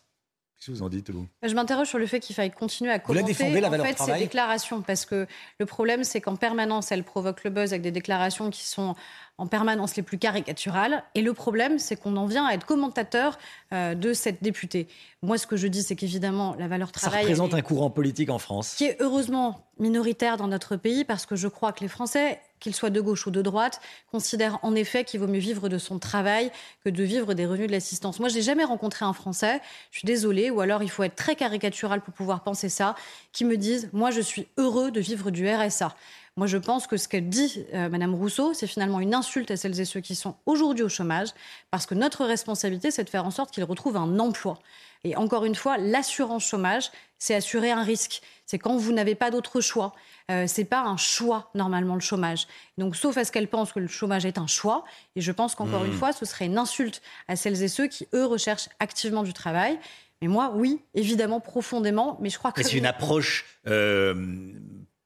Qu'est-ce 0.62 0.74
que 0.74 0.78
vous 0.78 0.84
en 0.84 0.90
dites, 0.90 1.10
vous? 1.10 1.26
Je 1.42 1.56
m'interroge 1.56 1.88
sur 1.88 1.98
le 1.98 2.06
fait 2.06 2.20
qu'il 2.20 2.36
faille 2.36 2.52
continuer 2.52 2.92
à 2.92 3.00
commenter 3.00 3.34
vous 3.34 3.52
la, 3.56 3.62
la 3.62 3.70
valeur 3.70 3.84
en 3.84 3.90
fait, 3.90 3.96
travail? 3.96 4.20
ces 4.20 4.26
déclarations, 4.26 4.84
parce 4.84 5.08
que 5.08 5.26
le 5.60 5.66
problème, 5.66 6.04
c'est 6.04 6.22
qu'en 6.22 6.36
permanence, 6.36 6.92
elle 6.92 7.04
provoque 7.04 7.44
le 7.44 7.50
buzz 7.50 7.74
avec 7.74 7.82
des 7.82 7.90
déclarations 7.90 8.52
qui 8.52 8.68
sont 8.68 8.94
en 9.40 9.48
permanence 9.48 9.96
les 9.96 10.04
plus 10.04 10.20
caricaturales. 10.20 11.04
Et 11.16 11.24
le 11.24 11.34
problème, 11.34 11.80
c'est 11.80 11.96
qu'on 11.96 12.16
en 12.16 12.28
vient 12.28 12.46
à 12.46 12.54
être 12.54 12.68
commentateur 12.68 13.40
euh, 13.74 13.96
de 13.96 14.14
cette 14.14 14.44
députée. 14.44 14.88
Moi, 15.24 15.40
ce 15.40 15.48
que 15.48 15.58
je 15.58 15.66
dis, 15.66 15.82
c'est 15.82 15.96
qu'évidemment, 15.96 16.56
la 16.60 16.68
valeur 16.68 16.92
travail. 16.92 17.24
Ça 17.24 17.30
représente 17.30 17.56
un 17.56 17.62
courant 17.64 17.90
politique 17.90 18.30
en 18.30 18.38
France. 18.38 18.76
Qui 18.78 18.86
est 18.86 18.98
heureusement 19.00 19.66
minoritaire 19.80 20.38
dans 20.38 20.48
notre 20.48 20.76
pays, 20.76 21.06
parce 21.06 21.26
que 21.26 21.36
je 21.36 21.48
crois 21.48 21.72
que 21.72 21.80
les 21.80 21.88
Français, 21.88 22.40
qu'ils 22.62 22.74
soient 22.74 22.90
de 22.90 23.02
gauche 23.02 23.28
ou 23.28 23.32
de 23.32 23.42
droite, 23.42 23.82
considèrent 24.10 24.60
en 24.62 24.74
effet 24.74 25.04
qu'il 25.04 25.20
vaut 25.20 25.28
mieux 25.28 25.40
vivre 25.40 25.68
de 25.68 25.78
son 25.78 26.00
travail 26.00 26.52
que 26.86 26.90
de 26.90 27.04
vivre 27.04 27.34
des 27.34 27.46
revenus 27.46 27.68
de 27.68 27.74
l'assistance. 27.74 28.22
Moi, 28.22 28.30
je 28.30 28.36
n'ai 28.36 28.42
jamais 28.42 28.64
rencontré 28.64 29.04
un 29.04 29.12
Français, 29.12 29.60
je 29.92 29.98
suis 29.98 30.06
désolée, 30.06 30.50
ou 30.50 30.62
alors 30.62 30.84
il 30.84 30.90
faut 30.90 31.04
être 31.04 31.16
très 31.16 31.36
caricatural 31.36 32.00
pour 32.00 32.14
pouvoir 32.14 32.44
penser 32.44 32.70
ça, 32.70 32.96
qui 33.34 33.44
me 33.44 33.58
disent 33.58 33.90
Moi, 33.92 34.12
je 34.12 34.22
suis 34.22 34.48
heureux 34.58 34.92
de 34.92 35.02
vivre 35.02 35.32
du 35.32 35.50
RSA. 35.50 35.94
Moi, 36.42 36.48
je 36.48 36.58
pense 36.58 36.88
que 36.88 36.98
ce 36.98 37.08
que 37.08 37.18
dit 37.18 37.68
euh, 37.76 37.88
Madame 37.88 38.16
Rousseau, 38.16 38.56
c'est 38.56 38.66
finalement 38.66 39.00
une 39.00 39.14
insulte 39.14 39.52
à 39.52 39.58
celles 39.58 39.80
et 39.80 39.86
ceux 39.86 40.00
qui 40.00 40.16
sont 40.16 40.38
aujourd'hui 40.48 40.84
au 40.84 40.90
chômage, 40.90 41.28
parce 41.70 41.86
que 41.86 41.94
notre 41.94 42.26
responsabilité, 42.26 42.90
c'est 42.90 43.04
de 43.04 43.12
faire 43.12 43.28
en 43.28 43.30
sorte 43.30 43.52
qu'ils 43.52 43.64
retrouvent 43.64 43.98
un 43.98 44.18
emploi. 44.18 44.58
Et 45.04 45.16
encore 45.16 45.46
une 45.46 45.54
fois, 45.54 45.78
l'assurance 45.78 46.44
chômage, 46.44 46.90
c'est 47.20 47.36
assurer 47.36 47.70
un 47.70 47.84
risque. 47.84 48.24
C'est 48.48 48.58
quand 48.58 48.76
vous 48.76 48.92
n'avez 48.92 49.14
pas 49.14 49.30
d'autre 49.30 49.62
choix. 49.62 49.94
Euh, 50.32 50.46
c'est 50.48 50.66
pas 50.66 50.82
un 50.82 50.98
choix 50.98 51.52
normalement 51.54 51.94
le 51.94 52.02
chômage. 52.02 52.48
Donc, 52.80 52.96
sauf 52.96 53.18
à 53.18 53.24
ce 53.24 53.32
qu'elle 53.32 53.48
pense 53.48 53.72
que 53.72 53.80
le 53.80 53.88
chômage 53.88 54.26
est 54.26 54.40
un 54.40 54.48
choix. 54.48 54.84
Et 55.16 55.22
je 55.22 55.32
pense 55.32 55.54
qu'encore 55.54 55.86
une 55.86 55.94
mmh. 55.94 55.98
fois, 55.98 56.12
ce 56.12 56.26
serait 56.26 56.48
une 56.48 56.58
insulte 56.58 57.04
à 57.28 57.36
celles 57.36 57.62
et 57.62 57.68
ceux 57.68 57.86
qui 57.86 58.08
eux 58.16 58.26
recherchent 58.26 58.70
activement 58.80 59.22
du 59.22 59.34
travail. 59.34 59.78
Mais 60.24 60.28
moi, 60.28 60.52
oui, 60.56 60.82
évidemment, 60.96 61.40
profondément. 61.40 62.18
Mais 62.20 62.30
je 62.30 62.40
crois 62.40 62.52
que 62.52 62.64
c'est 62.64 62.78
une 62.78 62.88
approche 62.88 63.46
euh, 63.68 64.16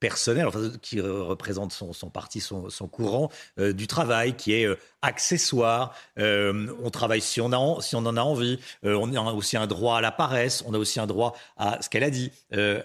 personnel, 0.08 0.46
enfin, 0.46 0.70
qui 0.82 1.00
représente 1.00 1.72
son, 1.72 2.10
parti, 2.10 2.40
son, 2.40 2.88
courant 2.88 3.28
euh, 3.58 3.72
du 3.72 3.88
travail, 3.88 4.36
qui 4.36 4.52
est 4.52 4.64
euh, 4.64 4.78
accessoire. 5.02 5.94
Euh, 6.18 6.68
on 6.84 6.90
travaille 6.90 7.20
si 7.20 7.40
on, 7.40 7.50
a, 7.52 7.82
si 7.82 7.96
on 7.96 8.06
en 8.06 8.16
a 8.16 8.20
envie. 8.20 8.60
on 8.84 9.12
a 9.14 9.32
aussi 9.32 9.56
un 9.56 9.66
droit 9.66 9.98
à 9.98 10.00
la 10.00 10.12
paresse. 10.12 10.62
On 10.66 10.74
a 10.74 10.78
aussi 10.78 11.00
un 11.00 11.08
droit 11.08 11.34
à 11.56 11.82
ce 11.82 11.88
qu'elle 11.88 12.04
a 12.04 12.10
dit, 12.10 12.30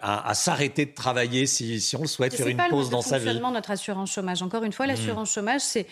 à, 0.01 0.34
s'arrêter 0.34 0.88
de 0.88 0.96
travailler 0.96 1.46
si, 1.46 1.80
si, 1.80 1.96
on 1.96 2.01
le 2.01 2.08
souhaite, 2.08 2.34
faire 2.34 2.48
une 2.48 2.62
pause 2.70 2.90
dans 2.90 3.04
sa 3.04 3.20
vie. 3.20 3.32
C'est 3.32 3.40
notre 3.40 3.72
assurance 3.72 4.12
chômage. 4.12 4.42
Encore 4.42 4.63
une 4.63 4.74
fois, 4.74 4.88
l'assurance 4.88 5.30
mmh. 5.30 5.34
chômage, 5.34 5.62
c'est 5.62 5.86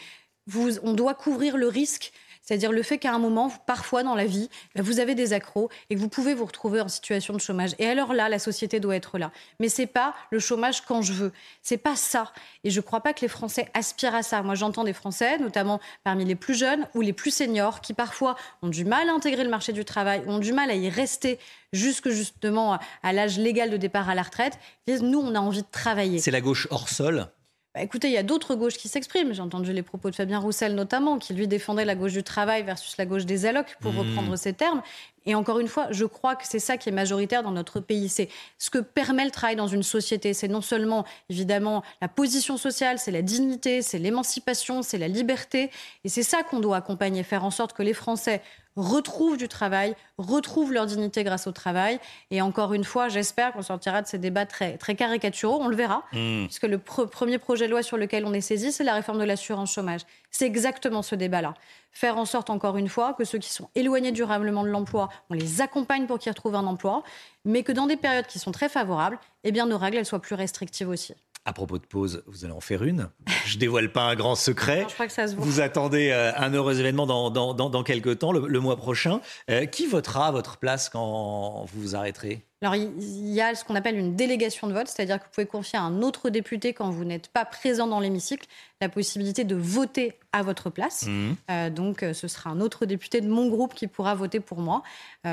vous, 0.48 0.80
on 0.82 0.94
doit 0.94 1.14
couvrir 1.14 1.58
le 1.58 1.68
risque 1.68 2.12
c'est-à-dire 2.50 2.72
le 2.72 2.82
fait 2.82 2.98
qu'à 2.98 3.13
un 3.13 3.20
moment, 3.20 3.51
parfois 3.68 4.01
dans 4.01 4.15
la 4.15 4.25
vie, 4.25 4.50
bah, 4.74 4.82
vous 4.82 5.00
avez 5.00 5.13
des 5.13 5.34
accros 5.34 5.70
et 5.91 5.96
que 5.96 6.00
vous 6.00 6.10
pouvez 6.10 6.34
vous 6.34 6.46
retrouver 6.46 6.82
en 6.82 6.88
situation 6.88 7.36
de 7.36 7.39
chômage. 7.39 7.75
Et 7.77 7.86
alors 7.86 8.12
là, 8.12 8.27
la 8.27 8.39
société 8.39 8.79
doit 8.79 8.96
être 8.96 9.20
là. 9.20 9.32
Mais 9.60 9.70
c'est 9.70 9.86
pas 9.86 10.15
le 10.32 10.39
chômage 10.39 10.82
quand 10.82 11.03
je 11.03 11.13
veux. 11.13 11.32
C'est 11.62 11.77
pas 11.77 11.96
ça. 11.96 12.34
Et 12.63 12.72
je 12.72 12.82
crois 12.82 13.01
pas 13.01 13.13
que 13.13 13.22
les 13.22 13.27
Français 13.27 13.70
aspirent 13.75 14.15
à 14.15 14.24
ça. 14.24 14.41
Moi, 14.41 14.56
j'entends 14.56 14.84
des 14.84 14.94
Français, 14.94 15.38
notamment 15.38 15.79
parmi 16.03 16.25
les 16.25 16.34
plus 16.34 16.56
jeunes 16.56 16.88
ou 16.96 17.01
les 17.01 17.13
plus 17.13 17.29
seniors, 17.29 17.82
qui 17.82 17.94
parfois 17.94 18.36
ont 18.63 18.70
du 18.70 18.84
mal 18.84 19.10
à 19.10 19.13
intégrer 19.13 19.44
le 19.44 19.51
marché 19.51 19.72
du 19.72 19.86
travail, 19.86 20.24
ont 20.25 20.39
du 20.39 20.51
mal 20.51 20.72
à 20.72 20.75
y 20.75 20.89
rester 20.89 21.38
jusque 21.72 22.10
justement 22.10 22.79
à 23.03 23.13
l'âge 23.13 23.38
légal 23.38 23.70
de 23.70 23.77
départ 23.77 24.10
à 24.10 24.15
la 24.15 24.24
retraite. 24.24 24.58
Disent, 24.88 25.03
nous, 25.03 25.20
on 25.20 25.36
a 25.36 25.39
envie 25.39 25.62
de 25.62 25.68
travailler. 25.72 26.18
C'est 26.18 26.32
la 26.32 26.41
gauche 26.41 26.68
hors 26.72 26.89
sol 26.89 27.29
bah, 27.76 27.84
écoutez, 27.84 28.08
il 28.08 28.14
y 28.14 28.18
a 28.18 28.24
d'autres 28.24 28.56
gauches 28.56 28.78
qui 28.78 28.88
s'expriment. 28.88 29.34
J'ai 29.34 29.42
entendu 29.42 29.74
les 29.74 29.84
propos 29.84 30.10
de 30.10 30.16
Fabien 30.16 30.40
Roussel 30.40 30.74
notamment, 30.74 31.20
qui 31.20 31.34
lui 31.34 31.48
défendait 31.48 31.86
la 31.86 31.96
gauche 31.96 32.14
du 32.14 32.24
travail 32.24 32.64
versus 32.64 32.98
la 32.98 33.06
gauche 33.06 33.26
des 33.26 33.46
allocs, 33.46 33.78
pour 33.80 33.94
mmh. 33.94 34.00
reprendre 34.00 34.36
ces 34.38 34.54
termes. 34.54 34.82
Et 35.26 35.36
encore 35.36 35.60
une 35.60 35.68
fois, 35.68 35.88
je 35.92 36.06
crois 36.06 36.36
que 36.36 36.44
c'est 36.46 36.60
ça 36.60 36.78
qui 36.78 36.90
est 36.90 36.94
majoritaire 36.94 37.44
dans 37.44 37.52
notre 37.52 37.80
pays. 37.80 38.10
C'est 38.10 38.30
ce 38.58 38.70
que 38.70 38.80
permet 38.80 39.26
le 39.26 39.32
travail 39.32 39.56
dans 39.56 39.68
une 39.68 39.84
société. 39.84 40.34
C'est 40.34 40.48
non 40.48 40.62
seulement, 40.62 41.06
évidemment, 41.30 41.84
la 42.02 42.08
position 42.08 42.58
sociale, 42.58 43.00
c'est 43.00 43.12
la 43.12 43.22
dignité, 43.22 43.82
c'est 43.82 44.00
l'émancipation, 44.00 44.82
c'est 44.82 44.98
la 44.98 45.08
liberté. 45.08 45.72
Et 46.04 46.10
c'est 46.10 46.24
ça 46.24 46.44
qu'on 46.44 46.60
doit 46.60 46.78
accompagner, 46.78 47.24
faire 47.24 47.44
en 47.44 47.52
sorte 47.52 47.74
que 47.74 47.84
les 47.84 47.94
Français 47.94 48.42
retrouvent 48.76 49.38
du 49.38 49.48
travail, 49.48 49.96
retrouvent 50.18 50.72
leur 50.72 50.86
dignité 50.86 51.24
grâce 51.24 51.48
au 51.48 51.52
travail. 51.52 52.00
Et 52.32 52.42
encore 52.42 52.74
une 52.74 52.84
fois, 52.84 53.10
j'espère 53.10 53.52
qu'on 53.52 53.62
sortira 53.62 54.02
de 54.02 54.08
ces 54.08 54.18
débats 54.18 54.46
très, 54.46 54.78
très 54.78 54.96
caricaturaux. 54.96 55.60
On 55.62 55.68
le 55.68 55.76
verra, 55.76 56.04
mmh. 56.14 56.46
puisque 56.46 56.64
le 56.64 56.78
premier 56.78 57.38
projet 57.38 57.66
de 57.66 57.72
loi 57.72 57.84
sur 57.84 57.98
lequel 57.98 58.26
on 58.26 58.34
est 58.34 58.42
saisi, 58.42 58.72
c'est 58.72 58.84
la 58.84 58.94
réforme 58.94 59.20
de 59.20 59.26
l'assurance 59.26 59.74
chômage. 59.74 60.02
C'est 60.32 60.46
exactement 60.46 61.02
ce 61.02 61.16
débat-là. 61.16 61.54
Faire 61.92 62.18
en 62.18 62.26
sorte, 62.26 62.50
encore 62.50 62.78
une 62.78 62.88
fois, 62.88 63.14
que 63.14 63.24
ceux 63.24 63.40
qui 63.40 63.50
sont 63.50 63.70
éloignés 63.76 64.12
durablement 64.12 64.64
de 64.64 64.70
l'emploi, 64.70 65.10
on 65.30 65.34
les 65.34 65.62
accompagne 65.62 66.06
pour 66.06 66.20
qu'ils 66.20 66.32
retrouvent 66.32 66.56
un 66.56 66.68
emploi, 66.68 67.04
mais 67.46 67.64
que 67.64 67.72
dans 67.72 67.88
des 67.88 67.98
périodes 67.98 68.28
qui 68.28 68.39
sont 68.39 68.52
très 68.52 68.70
favorables, 68.70 69.20
eh 69.44 69.52
nos 69.52 69.78
règles 69.78 70.06
soient 70.06 70.22
plus 70.22 70.36
restrictives 70.36 70.89
aussi. 70.89 71.15
À 71.50 71.54
propos 71.54 71.80
de 71.80 71.86
pause, 71.86 72.22
vous 72.28 72.46
allez 72.46 72.54
en 72.54 72.60
faire 72.60 72.84
une. 72.84 73.10
Je 73.48 73.58
dévoile 73.58 73.92
pas 73.92 74.04
un 74.04 74.14
grand 74.14 74.36
secret. 74.36 74.86
je 74.88 74.94
crois 74.94 75.08
que 75.08 75.12
ça 75.12 75.28
se 75.28 75.36
voit. 75.36 75.44
Vous 75.44 75.62
attendez 75.62 76.12
euh, 76.12 76.32
un 76.36 76.54
heureux 76.54 76.80
événement 76.80 77.08
dans, 77.08 77.32
dans, 77.32 77.56
dans, 77.56 77.82
quelques 77.82 78.20
temps, 78.20 78.32
le, 78.32 78.60
mois 78.60 78.78
prochain. 78.78 79.20
Euh, 79.50 79.66
qui 79.66 79.88
votera 79.88 80.28
à 80.28 80.32
votre 80.32 80.58
place 80.58 80.90
quand 80.90 81.66
vous 81.66 81.82
vous 81.82 81.96
arrêterez? 81.96 82.46
Alors, 82.62 82.76
il 82.76 83.34
y 83.34 83.42
a 83.42 83.56
ce 83.56 83.66
qu'on 83.66 83.74
appelle 83.74 83.98
une 83.98 84.16
délégation 84.16 84.68
de 84.68 84.74
vote, 84.74 84.88
c'est-à-dire 84.90 85.18
que 85.18 85.24
vous 85.24 85.32
pouvez 85.34 85.48
confier 85.48 85.80
à 85.80 85.82
un 85.82 86.04
autre 86.04 86.30
député, 86.30 86.74
quand 86.74 86.92
vous 86.92 87.04
n'êtes 87.04 87.30
pas 87.30 87.46
présent 87.46 87.88
dans 87.88 88.00
l'hémicycle, 88.00 88.46
la 88.80 88.90
possibilité 88.90 89.44
de 89.44 89.56
voter 89.56 90.20
à 90.32 90.44
votre 90.44 90.70
place. 90.70 91.08
Mmh. 91.08 91.32
Euh, 91.50 91.70
donc, 91.72 92.06
ce 92.14 92.28
sera 92.28 92.52
un 92.52 92.62
autre 92.62 92.86
député 92.86 93.22
de 93.22 93.28
mon 93.28 93.50
groupe 93.50 93.74
qui 93.74 93.88
pourra 93.88 94.14
voter 94.14 94.40
pour 94.40 94.60
moi 94.60 94.84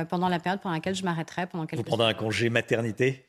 pendant 0.09 0.31
la 0.31 0.39
période 0.39 0.63
pendant 0.63 0.77
laquelle 0.77 0.95
je 0.95 1.05
m'arrêterai. 1.05 1.47
Pendant 1.47 1.67
quelques 1.67 1.83
vous 1.83 1.89
prendrez 1.89 2.09
un 2.09 2.15
congé 2.15 2.49
maternité? 2.49 3.27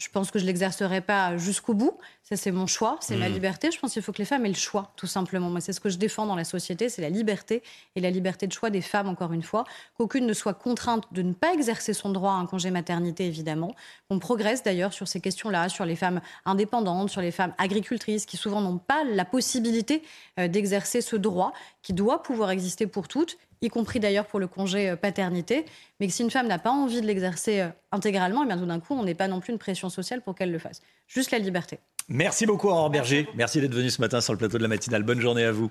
Je 0.00 0.08
pense 0.08 0.30
que 0.30 0.38
je 0.38 0.46
l'exercerai 0.46 1.02
pas 1.02 1.36
jusqu'au 1.36 1.74
bout. 1.74 1.98
Ça, 2.22 2.34
c'est 2.34 2.52
mon 2.52 2.66
choix, 2.66 2.96
c'est 3.00 3.16
ma 3.16 3.28
mmh. 3.28 3.32
liberté. 3.32 3.70
Je 3.70 3.78
pense 3.78 3.92
qu'il 3.92 4.00
faut 4.00 4.12
que 4.12 4.18
les 4.18 4.24
femmes 4.24 4.46
aient 4.46 4.48
le 4.50 4.54
choix, 4.54 4.92
tout 4.96 5.06
simplement. 5.06 5.50
Moi, 5.50 5.60
c'est 5.60 5.74
ce 5.74 5.80
que 5.80 5.90
je 5.90 5.98
défends 5.98 6.24
dans 6.24 6.36
la 6.36 6.44
société, 6.44 6.88
c'est 6.88 7.02
la 7.02 7.10
liberté 7.10 7.62
et 7.96 8.00
la 8.00 8.10
liberté 8.10 8.46
de 8.46 8.52
choix 8.52 8.70
des 8.70 8.80
femmes, 8.80 9.08
encore 9.08 9.34
une 9.34 9.42
fois. 9.42 9.64
Qu'aucune 9.98 10.24
ne 10.24 10.32
soit 10.32 10.54
contrainte 10.54 11.04
de 11.12 11.20
ne 11.20 11.34
pas 11.34 11.52
exercer 11.52 11.92
son 11.92 12.08
droit 12.08 12.32
à 12.32 12.36
un 12.36 12.46
congé 12.46 12.70
maternité, 12.70 13.26
évidemment. 13.26 13.74
On 14.08 14.18
progresse 14.18 14.62
d'ailleurs 14.62 14.94
sur 14.94 15.06
ces 15.06 15.20
questions-là, 15.20 15.68
sur 15.68 15.84
les 15.84 15.96
femmes 15.96 16.22
indépendantes, 16.46 17.10
sur 17.10 17.20
les 17.20 17.30
femmes 17.30 17.52
agricultrices, 17.58 18.24
qui 18.24 18.38
souvent 18.38 18.62
n'ont 18.62 18.78
pas 18.78 19.04
la 19.04 19.26
possibilité 19.26 20.02
euh, 20.38 20.48
d'exercer 20.48 21.02
ce 21.02 21.16
droit 21.16 21.52
qui 21.82 21.92
doit 21.92 22.22
pouvoir 22.22 22.50
exister 22.50 22.86
pour 22.86 23.06
toutes 23.06 23.36
y 23.62 23.68
compris 23.68 24.00
d'ailleurs 24.00 24.26
pour 24.26 24.40
le 24.40 24.46
congé 24.46 24.90
euh, 24.90 24.96
paternité, 24.96 25.64
mais 25.98 26.06
que 26.06 26.12
si 26.12 26.22
une 26.22 26.30
femme 26.30 26.48
n'a 26.48 26.58
pas 26.58 26.70
envie 26.70 27.00
de 27.00 27.06
l'exercer 27.06 27.60
euh, 27.60 27.68
intégralement, 27.92 28.42
et 28.42 28.44
eh 28.44 28.48
bien 28.48 28.58
tout 28.58 28.66
d'un 28.66 28.80
coup, 28.80 28.94
on 28.94 29.04
n'est 29.04 29.14
pas 29.14 29.28
non 29.28 29.40
plus 29.40 29.52
une 29.52 29.58
pression 29.58 29.88
sociale 29.88 30.22
pour 30.22 30.34
qu'elle 30.34 30.52
le 30.52 30.58
fasse. 30.58 30.80
Juste 31.06 31.30
la 31.30 31.38
liberté. 31.38 31.78
Merci 32.08 32.46
beaucoup, 32.46 32.68
Aurore 32.68 32.90
Berger. 32.90 33.28
Merci 33.34 33.60
d'être 33.60 33.74
venu 33.74 33.90
ce 33.90 34.00
matin 34.00 34.20
sur 34.20 34.32
le 34.32 34.38
plateau 34.38 34.58
de 34.58 34.62
la 34.62 34.68
matinale. 34.68 35.02
Bonne 35.02 35.20
journée 35.20 35.44
à 35.44 35.52
vous. 35.52 35.70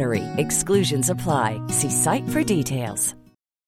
BUTTERY. 0.00 0.24
Exclusions 0.38 1.10
apply. 1.10 1.60
See 1.68 1.90
site 1.90 2.28
for 2.30 2.42
details. 2.42 3.19